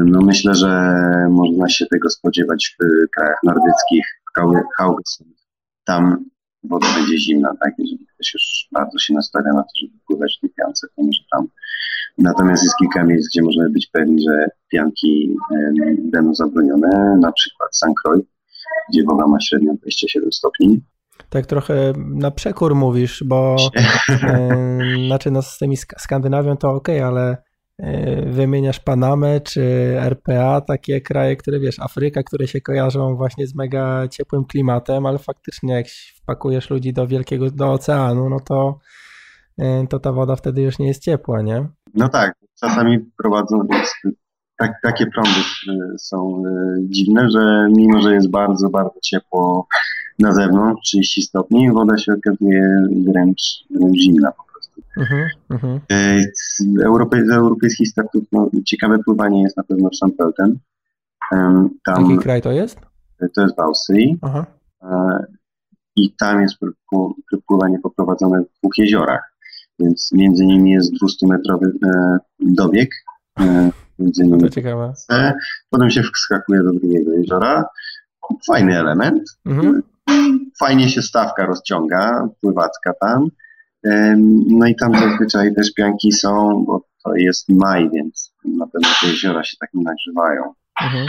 [0.04, 0.94] No myślę, że
[1.30, 4.04] można się tego spodziewać w krajach nordyckich,
[4.78, 5.36] Haugesund.
[5.84, 6.24] Tam
[6.70, 7.74] woda będzie zimna, tak?
[7.78, 11.22] Jeżeli ktoś już bardzo się nastawia na to, żeby pływać w tej piance, to może
[11.32, 11.46] tam.
[12.18, 15.36] Natomiast jest kilka miejsc, gdzie możemy być pewni, że pianki
[16.12, 17.70] będą zabronione, na przykład.
[18.02, 18.26] Croix,
[18.90, 20.80] gdzie woda ma średnio 27 stopni.
[21.30, 23.56] Tak trochę na przekór mówisz, bo
[25.06, 27.36] znaczy no z tymi Skandynawią to ok, ale
[28.26, 29.62] wymieniasz Panamę czy
[30.00, 35.18] RPA, takie kraje, które wiesz, Afryka, które się kojarzą właśnie z mega ciepłym klimatem, ale
[35.18, 35.86] faktycznie jak
[36.22, 38.78] wpakujesz ludzi do wielkiego, do oceanu, no to,
[39.58, 41.68] e, to ta woda wtedy już nie jest ciepła, nie?
[41.94, 43.66] No tak, czasami prowadzą
[44.58, 49.66] tak, takie prądy e, są e, dziwne, że mimo, że jest bardzo, bardzo ciepło
[50.18, 54.42] na zewnątrz, 30 stopni, woda się okazuje wręcz, wręcz zimna po
[54.98, 55.80] uh-huh.
[56.34, 60.58] Z, europej, z europejskich startów no, ciekawe pływanie jest na pewno w Sandpelten.
[61.30, 62.80] Tam, Jaki kraj to jest?
[63.34, 64.18] To jest w Austrii.
[64.22, 64.44] Uh-huh.
[65.96, 66.54] I tam jest
[67.46, 69.38] pływanie poprowadzone w dwóch jeziorach
[69.80, 72.90] więc między nimi jest 200-metrowy e, dobieg.
[73.40, 74.92] E, między nimi to ciekawe.
[75.70, 77.64] Potem się wskakuje do drugiego jeziora.
[78.46, 79.22] Fajny element.
[79.46, 79.82] Mhm.
[80.58, 83.28] Fajnie się stawka rozciąga, pływacka tam.
[83.84, 84.14] E,
[84.48, 89.06] no i tam zazwyczaj też pianki są, bo to jest maj, więc na pewno te
[89.06, 90.54] jeziora się tak nie nagrzewają.
[90.82, 91.06] Mhm.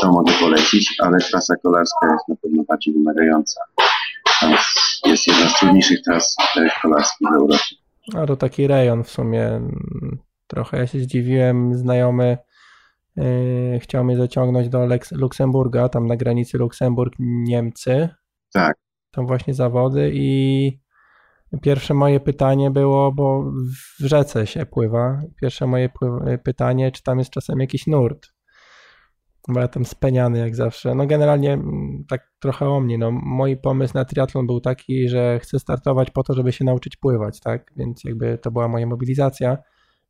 [0.00, 3.60] To mogę polecić, ale trasa kolarska jest na pewno bardziej wymagająca.
[4.40, 4.54] Tam
[5.04, 6.36] jest jedna z trudniejszych tras
[6.82, 7.76] kolarskich w Europie.
[8.14, 9.60] A to taki rejon w sumie.
[10.46, 12.38] Trochę ja się zdziwiłem, znajomy
[13.16, 18.08] yy, chciał mnie zaciągnąć do Leks Luksemburga, tam na granicy Luksemburg-Niemcy.
[18.52, 18.76] Tak.
[19.10, 20.78] Tam właśnie zawody i
[21.62, 23.52] pierwsze moje pytanie było, bo
[24.00, 25.22] w rzece się pływa.
[25.40, 25.88] Pierwsze moje
[26.44, 28.36] pytanie, czy tam jest czasem jakiś nurt
[29.48, 30.94] bo ja tam speniany jak zawsze.
[30.94, 32.98] No generalnie mm, tak trochę o mnie.
[32.98, 36.96] No, mój pomysł na triatlon był taki, że chcę startować po to, żeby się nauczyć
[36.96, 37.72] pływać, tak?
[37.76, 39.58] Więc jakby to była moja mobilizacja,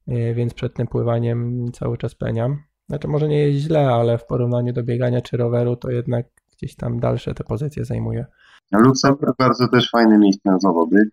[0.08, 2.62] y, więc przed tym pływaniem cały czas peniam.
[2.88, 6.26] Znaczy może nie jest źle, ale w porównaniu do biegania czy roweru to jednak
[6.56, 8.26] gdzieś tam dalsze te pozycje zajmuje.
[8.72, 11.10] No, Luksemburg bardzo też fajne miejsce na zawody.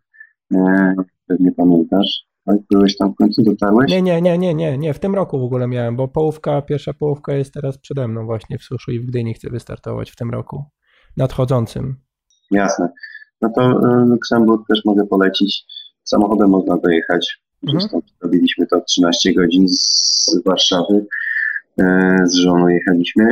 [1.28, 2.26] Pewnie pamiętasz.
[2.46, 3.92] Tak, byłeś tam w końcu, dotarłeś?
[3.92, 6.94] Nie, nie, nie, nie, nie, nie, w tym roku w ogóle miałem, bo połówka, pierwsza
[6.94, 10.32] połówka jest teraz przede mną właśnie w Suszu i w Gdyni chcę wystartować w tym
[10.32, 10.64] roku,
[11.18, 11.96] nadchodzącym.
[12.52, 12.90] Jasne.
[13.42, 15.66] No to y, Luksemburg też mogę polecić.
[16.04, 17.44] Samochodem można dojechać.
[17.68, 18.02] Mhm.
[18.24, 21.06] robiliśmy to 13 godzin z Warszawy.
[21.82, 21.86] Y,
[22.26, 23.32] z żoną jechaliśmy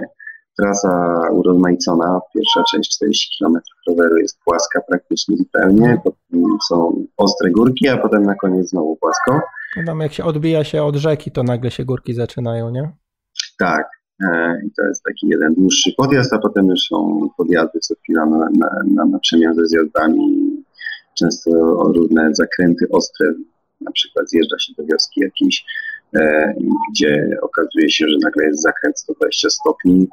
[0.61, 2.19] trasa urozmaicona.
[2.33, 8.23] Pierwsza część 40 km roweru jest płaska praktycznie zupełnie, potem są ostre górki, a potem
[8.23, 9.39] na koniec znowu płasko.
[9.77, 12.91] No tam jak się odbija się od rzeki, to nagle się górki zaczynają, nie?
[13.59, 13.89] Tak.
[14.23, 18.25] E, I to jest taki jeden dłuższy podjazd, a potem już są podjazdy co chwila
[18.25, 20.51] na, na, na, na przemian ze zjazdami.
[21.17, 21.51] Często
[21.95, 23.33] różne zakręty ostre,
[23.81, 25.65] na przykład zjeżdża się do wioski jakiejś,
[26.15, 26.53] e,
[26.91, 30.07] gdzie okazuje się, że nagle jest zakręt 120 stopni,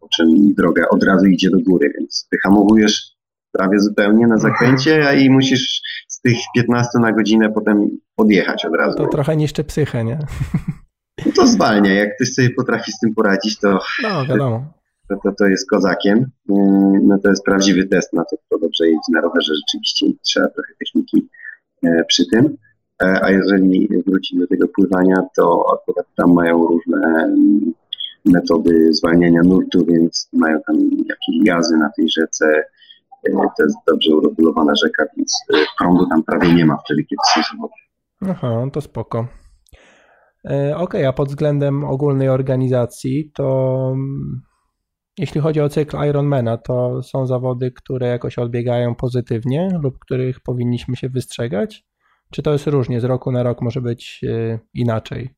[0.00, 3.18] po czym droga od razu idzie do góry, więc wyhamowujesz
[3.52, 8.74] prawie zupełnie na zakręcie, a i musisz z tych 15 na godzinę potem odjechać od
[8.74, 8.98] razu.
[8.98, 10.18] To trochę niszczy psychę, nie?
[11.26, 11.94] No to zwalnia.
[11.94, 14.72] Jak ktoś sobie potrafi z tym poradzić, to, no, wiadomo.
[15.08, 16.30] To, to, to jest kozakiem.
[16.50, 19.54] Mm, no to jest prawdziwy test na to, kto dobrze jeździ na rowerze.
[19.54, 21.28] Rzeczywiście trzeba trochę techniki
[21.84, 22.56] e, przy tym.
[23.02, 27.32] E, a jeżeli wrócić do tego pływania, to akurat tam mają różne
[28.24, 32.46] metody zwalniania nurtu, więc mają tam jakieś gazy na tej rzece.
[33.28, 37.20] E, to jest dobrze uregulowana rzeka, więc e, prądu tam prawie nie ma wtedy, kiedy
[37.34, 37.74] są zawody.
[38.20, 39.26] Aha, to spoko.
[40.44, 43.94] E, okej, okay, a pod względem ogólnej organizacji to
[45.18, 50.96] jeśli chodzi o cykl Ironmana, to są zawody, które jakoś odbiegają pozytywnie lub których powinniśmy
[50.96, 51.86] się wystrzegać?
[52.30, 54.20] Czy to jest różnie, z roku na rok może być
[54.74, 55.37] inaczej?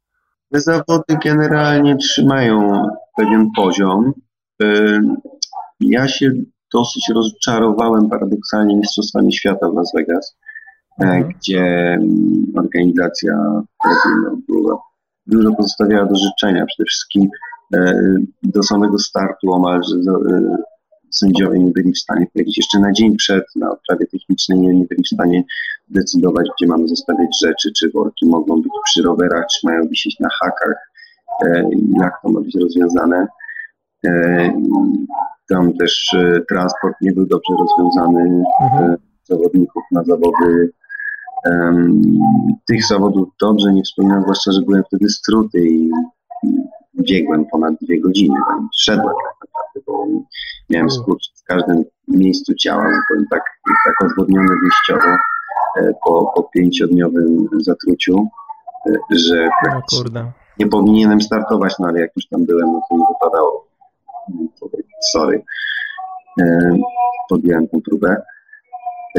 [0.53, 2.87] Te zawody generalnie trzymają
[3.17, 4.13] pewien poziom.
[5.81, 6.33] Ja się
[6.75, 10.37] dosyć rozczarowałem paradoksalnie Mistrzostwami Świata w Las Vegas,
[11.01, 11.29] e, mhm.
[11.29, 13.63] gdzie mm, organizacja
[14.49, 14.83] była,
[15.27, 16.67] dużo pozostawiała do życzenia.
[16.67, 17.29] Przede wszystkim
[17.75, 17.95] e,
[18.43, 20.57] do samego startu omalże e,
[21.11, 22.57] sędziowie nie byli w stanie powiedzieć.
[22.57, 25.45] Jeszcze na dzień przed, na odprawie technicznej nie, nie byli w stanie
[25.89, 30.29] decydować, gdzie mamy zostawiać rzeczy, czy worki mogą być przy rowerach, czy mają wisieć na
[30.43, 30.91] hakach,
[32.01, 33.27] jak to ma być rozwiązane.
[35.49, 38.91] Tam też e, transport nie był dobrze rozwiązany mhm.
[38.91, 40.73] E, zawodników na zawody.
[42.67, 45.91] Tych zawodów dobrze nie wspominam, zwłaszcza, że byłem wtedy struty i
[46.95, 48.37] biegłem ponad dwie godziny.
[48.49, 50.07] Tam szedłem tak naprawdę, bo
[50.71, 52.85] miałem skurcz w każdym miejscu ciała.
[53.11, 53.43] Byłem tak,
[53.85, 55.17] tak odwodniony wyjściowo
[55.77, 58.29] e, po, po pięciodniowym zatruciu,
[59.11, 59.49] że
[60.59, 63.71] nie powinienem startować, no ale jak już tam byłem, no to nie wypadało
[65.01, 65.45] sorry,
[66.41, 66.77] e,
[67.29, 68.23] podjąłem tę próbę.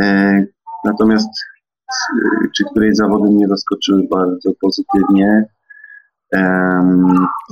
[0.01, 0.43] E,
[0.85, 1.29] natomiast
[2.57, 5.45] czy której zawody mnie zaskoczyły bardzo pozytywnie?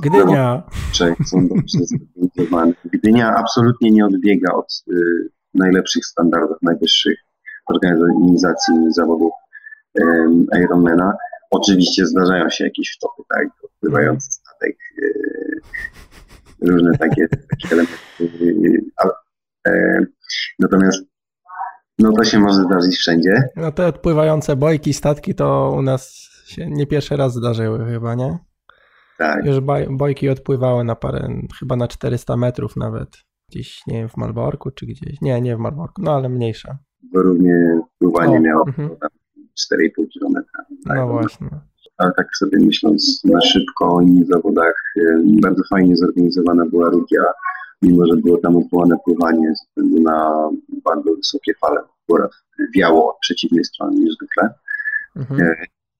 [0.02, 0.62] Gdynia.
[0.84, 2.72] Dobrze zorganizowane.
[2.84, 7.18] Gdynia absolutnie nie odbiega od y, najlepszych standardów, najwyższych
[7.66, 9.32] organizacji zawodów
[10.64, 11.12] Ironmana.
[11.50, 15.60] Oczywiście zdarzają się jakieś wtopy, tak, odpływający statek, y,
[16.62, 17.92] różne takie, takie elementy.
[19.66, 20.04] E,
[20.58, 21.02] natomiast
[21.98, 23.42] no to się może zdarzyć wszędzie.
[23.56, 28.38] No te odpływające bojki, statki to u nas się nie pierwszy raz zdarzyły chyba, nie?
[29.20, 29.46] Tak.
[29.46, 29.60] Już
[29.90, 33.08] bojki odpływały na parę, chyba na 400 metrów nawet.
[33.48, 35.20] Gdzieś, nie wiem, w Malborku czy gdzieś.
[35.20, 36.78] Nie, nie w Malborku, no ale mniejsza.
[37.12, 38.88] Bo równie pływanie o, miało mhm.
[38.88, 40.64] 4,5 kilometra.
[40.86, 40.96] Tak?
[40.96, 41.50] No właśnie
[42.00, 44.74] ale tak sobie myśląc na szybko o innych zawodach,
[45.42, 47.24] bardzo fajnie zorganizowana była Rugia,
[47.82, 50.48] mimo że było tam odwołane pływanie ze względu na
[50.84, 51.80] bardzo wysokie fale.
[52.02, 52.30] Akurat
[52.76, 54.54] wiało od przeciwnej strony niż zwykle.
[55.16, 55.40] Mhm.
[55.40, 55.54] E,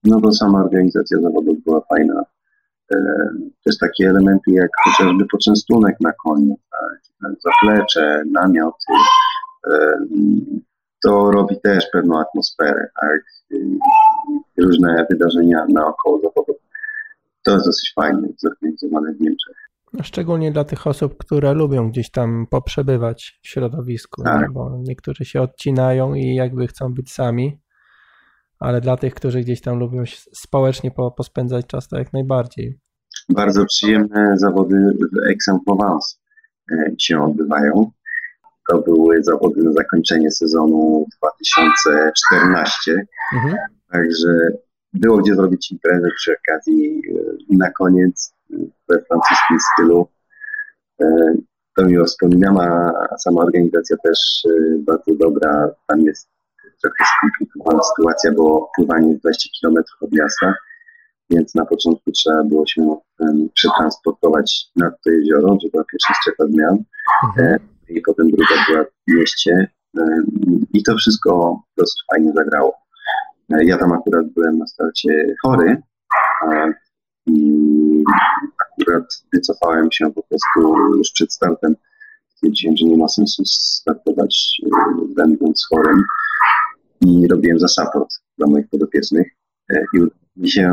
[0.04, 2.24] no to sama organizacja zawodów była fajna.
[2.92, 2.96] E,
[3.64, 8.92] też takie elementy jak chociażby poczęstunek na koniu, tak, zaplecze, namioty.
[9.72, 9.98] E,
[11.02, 12.88] to robi też pewną atmosferę.
[13.00, 13.20] Tak?
[14.58, 16.56] różne wydarzenia naokoło zawodów.
[17.42, 19.56] To jest dosyć fajnie zorganizowane w Niemczech.
[20.02, 24.52] Szczególnie dla tych osób, które lubią gdzieś tam poprzebywać w środowisku, tak.
[24.52, 27.60] bo niektórzy się odcinają i jakby chcą być sami,
[28.60, 30.02] ale dla tych, którzy gdzieś tam lubią
[30.32, 32.78] społecznie pospędzać czas, to jak najbardziej.
[33.28, 34.76] Bardzo przyjemne zawody
[35.12, 36.16] w Aix-en-Provence
[36.72, 37.90] e, się odbywają.
[38.70, 43.06] To były zawody na zakończenie sezonu 2014.
[43.34, 43.56] Mhm.
[43.92, 44.28] Także
[44.92, 47.02] było gdzie zrobić imprezę przy okazji
[47.50, 48.56] e, na koniec e,
[48.88, 50.08] we francuskim stylu.
[51.76, 54.42] To miło wspominam, a sama organizacja też
[54.86, 55.70] bardzo dobra.
[55.86, 56.28] Tam jest
[56.82, 60.54] trochę skomplikowana sytuacja, bo pływanie 20 km od miasta,
[61.30, 62.96] więc na początku trzeba było się
[63.54, 66.84] przetransportować nad to jezioro, to była pierwsza strefa zmian
[67.24, 67.58] mhm.
[67.88, 69.70] i potem druga była w mieście
[70.72, 72.74] i to wszystko dosyć fajnie zagrało.
[73.48, 75.82] Ja tam akurat byłem na starcie chory
[77.26, 78.04] i
[78.80, 81.76] akurat wycofałem się po prostu już przed startem.
[82.28, 84.68] Stwierdziłem, że nie ma sensu startować e,
[85.16, 86.04] będąc chorym
[87.06, 89.26] i robiłem za support dla moich podopiecznych
[89.70, 90.72] e, i udało mi się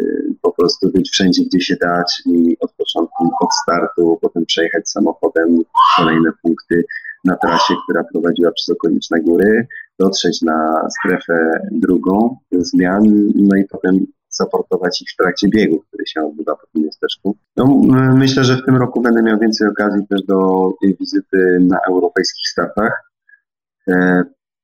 [0.00, 0.02] e,
[0.42, 5.62] po prostu być wszędzie, gdzie się da, czyli od początku, od startu, potem przejechać samochodem
[5.96, 6.84] kolejne punkty
[7.24, 9.66] na trasie, która prowadziła przez okoliczne góry,
[9.98, 13.02] dotrzeć na strefę drugą zmian,
[13.34, 17.36] no i potem zaportować ich w trakcie biegu, który się odbywa po tym miasteczku.
[17.56, 17.66] No,
[18.14, 23.02] myślę, że w tym roku będę miał więcej okazji też do wizyty na europejskich startach.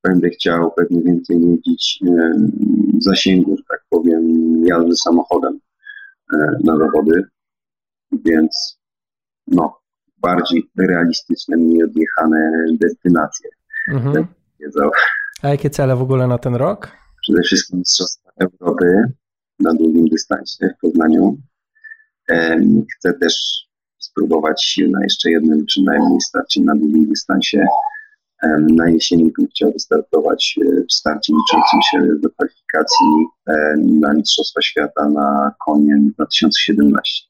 [0.04, 2.32] E, będę chciał pewnie więcej jeździć e,
[2.98, 4.22] zasięgu, że tak powiem,
[4.66, 5.58] jazdy samochodem
[6.34, 7.24] e, na zawody,
[8.12, 8.78] więc
[9.46, 9.78] no,
[10.16, 13.50] bardziej realistyczne, mniej odjechane destynacje.
[13.88, 14.26] Mhm.
[15.42, 16.92] A jakie cele w ogóle na ten rok?
[17.22, 19.12] Przede wszystkim Mistrzostwa Europy
[19.60, 21.36] na długim dystansie w Poznaniu.
[22.94, 23.64] Chcę też
[23.98, 27.66] spróbować sił na jeszcze jednym przynajmniej starcie na długim dystansie.
[28.58, 33.06] Na jesieni bym chciał wystartować e, w starcie liczącym się do kwalifikacji
[33.76, 37.24] na Mistrzostwa Świata na konie 2017.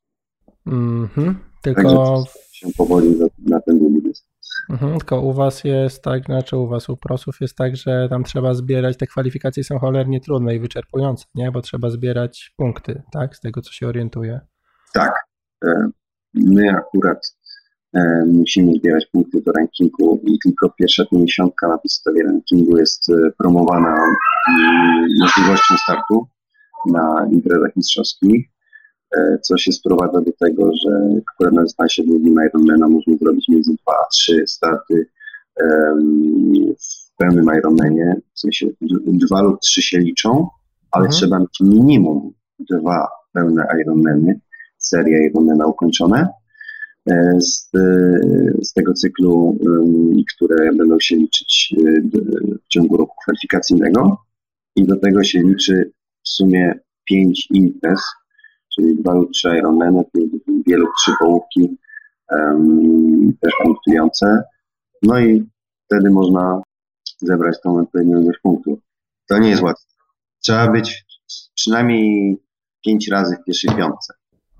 [0.66, 1.38] Mhm.
[1.62, 4.34] Tylko się powoli na, ten długi dystans.
[4.70, 8.24] Mhm, tylko u was jest tak, znaczy u was, u prosów jest tak, że tam
[8.24, 11.50] trzeba zbierać, te kwalifikacje są cholernie trudne i wyczerpujące, nie?
[11.50, 13.36] Bo trzeba zbierać punkty, tak?
[13.36, 14.40] Z tego, co się orientuje.
[14.94, 15.12] Tak.
[15.64, 15.88] E,
[16.34, 17.36] my akurat
[18.26, 23.96] musimy zbierać punkty do rankingu i tylko pierwsza pięćdziesiątka na podstawie rankingu jest e, promowana
[25.20, 26.26] możliwością startu
[26.86, 28.48] na imprezach mistrzowskich,
[29.42, 33.92] co się sprowadza do tego, że akurat na dystansie długim Ironmana można zrobić między 2
[33.92, 35.06] a 3 starty
[36.78, 38.66] w pełnym Ironmanie, w sensie
[39.06, 40.48] 2 lub 3 się liczą,
[40.90, 41.12] ale mhm.
[41.20, 42.32] trzeba mieć minimum
[42.70, 44.40] dwa pełne Ironmany,
[44.78, 46.28] serie Ironmana ukończone e,
[47.38, 47.80] z, e,
[48.62, 49.58] z tego cyklu,
[50.34, 52.00] które będą się liczyć e,
[52.64, 54.16] w ciągu roku kwalifikacyjnego
[54.76, 55.92] i do tego się liczy
[56.24, 58.00] w sumie pięć imprez,
[58.74, 60.04] czyli dwa lub trzy Ironmany,
[60.64, 61.78] dwie lub trzy połówki
[63.40, 64.42] też punktujące.
[65.02, 65.48] No i
[65.86, 66.62] wtedy można
[67.18, 68.78] zebrać tą odpowiednią ilość punktów.
[69.28, 69.84] To nie jest łatwe.
[70.42, 71.04] Trzeba być
[71.54, 72.38] przynajmniej
[72.84, 74.14] pięć razy w pierwszej piątce.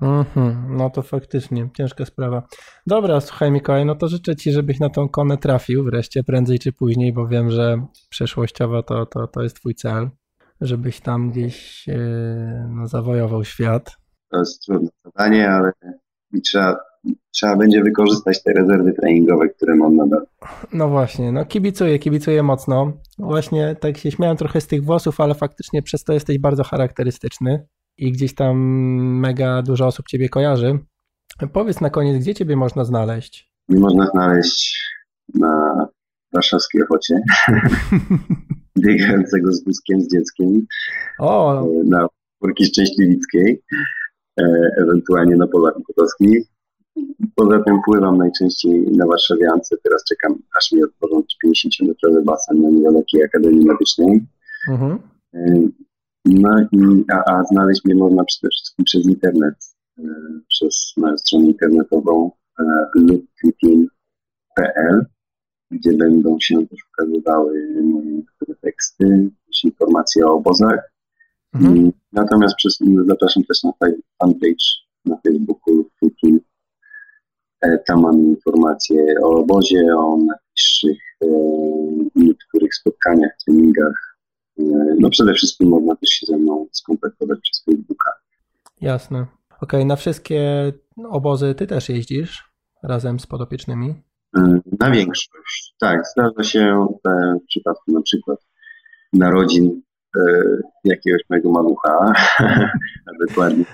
[0.04, 2.42] Mhm, no to faktycznie ciężka sprawa.
[2.86, 6.72] Dobra, słuchaj Mikołaj, no to życzę Ci, żebyś na tą konę trafił wreszcie, prędzej czy
[6.72, 10.10] później, bo wiem, że przeszłościowo to, to, to jest Twój cel,
[10.60, 11.96] żebyś tam gdzieś yy,
[12.68, 13.96] no, zawojował świat.
[14.30, 15.72] To jest trudne zadanie, ale
[16.44, 16.76] trzeba,
[17.30, 20.26] trzeba będzie wykorzystać te rezerwy treningowe, które mam nadal.
[20.72, 22.92] No właśnie, no kibicuję, kibicuję mocno.
[23.18, 27.66] Właśnie tak się śmiałem trochę z tych włosów, ale faktycznie przez to jesteś bardzo charakterystyczny
[27.98, 28.56] i gdzieś tam
[29.20, 30.78] mega dużo osób Ciebie kojarzy.
[31.52, 33.50] Powiedz na koniec, gdzie Ciebie można znaleźć?
[33.68, 34.78] Nie można znaleźć
[35.34, 35.86] na
[36.32, 37.22] warszawskiej ochocie,
[38.84, 40.66] biegającego z wózkiem z dzieckiem
[41.18, 41.66] o.
[41.84, 42.06] na
[42.40, 43.62] Górki Szczęśliwickiej,
[44.40, 44.44] e,
[44.82, 46.46] ewentualnie na Polach Potowskich.
[47.34, 49.76] Poza tym pływam najczęściej na Warszawiance.
[49.82, 54.26] Teraz czekam, aż mi otworzą 50-metrowy basen na niedalekiej Akademii Medycznej.
[54.70, 54.98] Mhm.
[56.24, 59.54] No i, a, a znaleźć mnie można przede wszystkim przez internet,
[59.98, 60.02] e,
[60.48, 62.62] przez moją stronę internetową e,
[62.94, 65.06] lookclipping.pl,
[65.70, 67.68] gdzie będą się też ukazywały
[68.04, 70.92] niektóre teksty, też informacje o obozach.
[71.54, 71.92] Mhm.
[72.12, 73.72] Natomiast przez, zapraszam też na
[74.18, 74.66] fanpage
[75.04, 76.42] na Facebooku Lookclipping.
[77.60, 80.98] E, tam mam informacje o obozie, o najbliższych
[82.14, 84.13] niektórych spotkaniach, treningach,
[84.98, 88.10] no przede wszystkim można też się ze mną skontaktować przez Facebooka.
[88.80, 89.26] Jasne.
[89.50, 90.72] Okej, okay, na wszystkie
[91.08, 93.94] obozy ty też jeździsz razem z podopiecznymi?
[94.36, 96.06] Mm, na większość, tak.
[96.06, 98.38] Zdarza się w przypadku na przykład
[99.12, 99.82] narodzin
[100.16, 100.20] e,
[100.84, 102.12] jakiegoś mojego malucha,
[103.06, 103.64] a dokładnie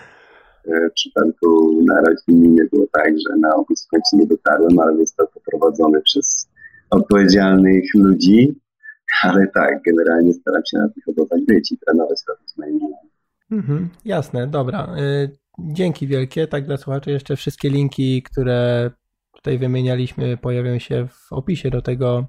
[0.64, 4.97] e, w przypadku narodzin nie było tak, że na obóz w końcu nie dotarłem, ale
[4.97, 6.51] został poprowadzony przez
[6.91, 8.61] odpowiedzialnych ludzi,
[9.23, 12.81] ale tak, generalnie staram się na tych obozach być i trenować razem z moimi
[13.51, 14.95] mhm, Jasne, dobra.
[14.99, 16.47] Y, dzięki wielkie.
[16.47, 18.91] Tak dla słuchaczy jeszcze wszystkie linki, które
[19.33, 22.27] tutaj wymienialiśmy, pojawią się w opisie do tego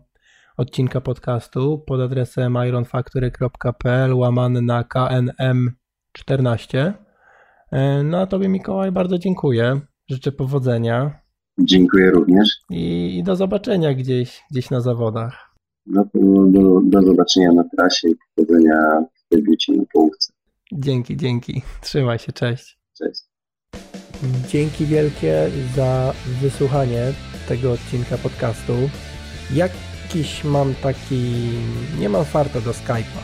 [0.58, 6.94] odcinka podcastu pod adresem ironfactory.pl łamany na KNM14.
[7.74, 9.82] Y, no a Tobie Mikołaj bardzo dziękuję.
[10.10, 11.22] Życzę powodzenia.
[11.60, 12.50] Dziękuję również.
[12.70, 15.51] I, i do zobaczenia gdzieś, gdzieś na zawodach.
[15.86, 20.34] No to do, do zobaczenia na trasie i powodzenia w debiucie na połówce.
[20.72, 21.62] Dzięki, dzięki.
[21.82, 22.78] Trzymaj się, cześć.
[22.98, 23.22] Cześć.
[24.48, 27.14] Dzięki wielkie za wysłuchanie
[27.48, 28.74] tego odcinka podcastu.
[29.54, 31.34] Jakiś mam taki,
[32.00, 33.22] nie mam farta do Skype'a.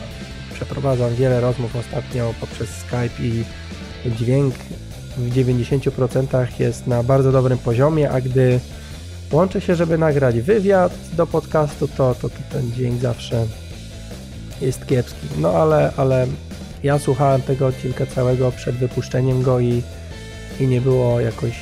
[0.54, 3.44] Przeprowadzam wiele rozmów ostatnio poprzez Skype i
[4.16, 4.54] dźwięk
[5.16, 8.60] w 90% jest na bardzo dobrym poziomie, a gdy
[9.32, 13.46] łączę się, żeby nagrać wywiad do podcastu, to, to, to ten dźwięk zawsze
[14.60, 15.26] jest kiepski.
[15.38, 16.26] No ale, ale
[16.82, 19.82] ja słuchałem tego odcinka całego przed wypuszczeniem go i,
[20.60, 21.52] i nie było jakoś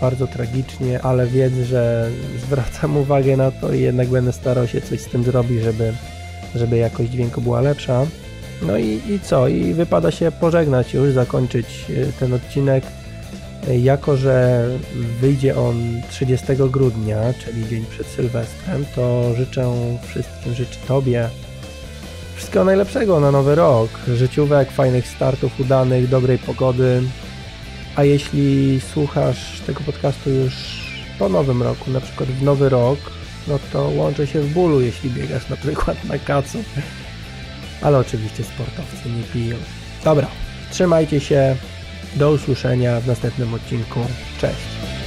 [0.00, 2.10] bardzo tragicznie, ale wiedz, że
[2.46, 5.92] zwracam uwagę na to i jednak będę starał się coś z tym zrobić, żeby,
[6.54, 8.06] żeby jakość dźwięku była lepsza.
[8.62, 9.48] No i, i co?
[9.48, 12.84] I wypada się pożegnać już, zakończyć y, ten odcinek.
[13.82, 14.66] Jako, że
[15.20, 19.72] wyjdzie on 30 grudnia, czyli dzień przed Sylwestrem, to życzę
[20.08, 21.30] wszystkim, życzę Tobie
[22.40, 23.90] wszystkiego najlepszego na nowy rok.
[24.14, 27.02] Życiówek, fajnych startów, udanych, dobrej pogody.
[27.96, 30.54] A jeśli słuchasz tego podcastu już
[31.18, 32.98] po nowym roku, na przykład w nowy rok,
[33.48, 36.58] no to łączę się w bólu, jeśli biegasz na przykład na kacu.
[37.82, 39.56] Ale oczywiście sportowcy nie piją.
[40.04, 40.26] Dobra,
[40.70, 41.56] trzymajcie się.
[42.16, 44.00] Do usłyszenia w następnym odcinku.
[44.40, 44.99] Cześć.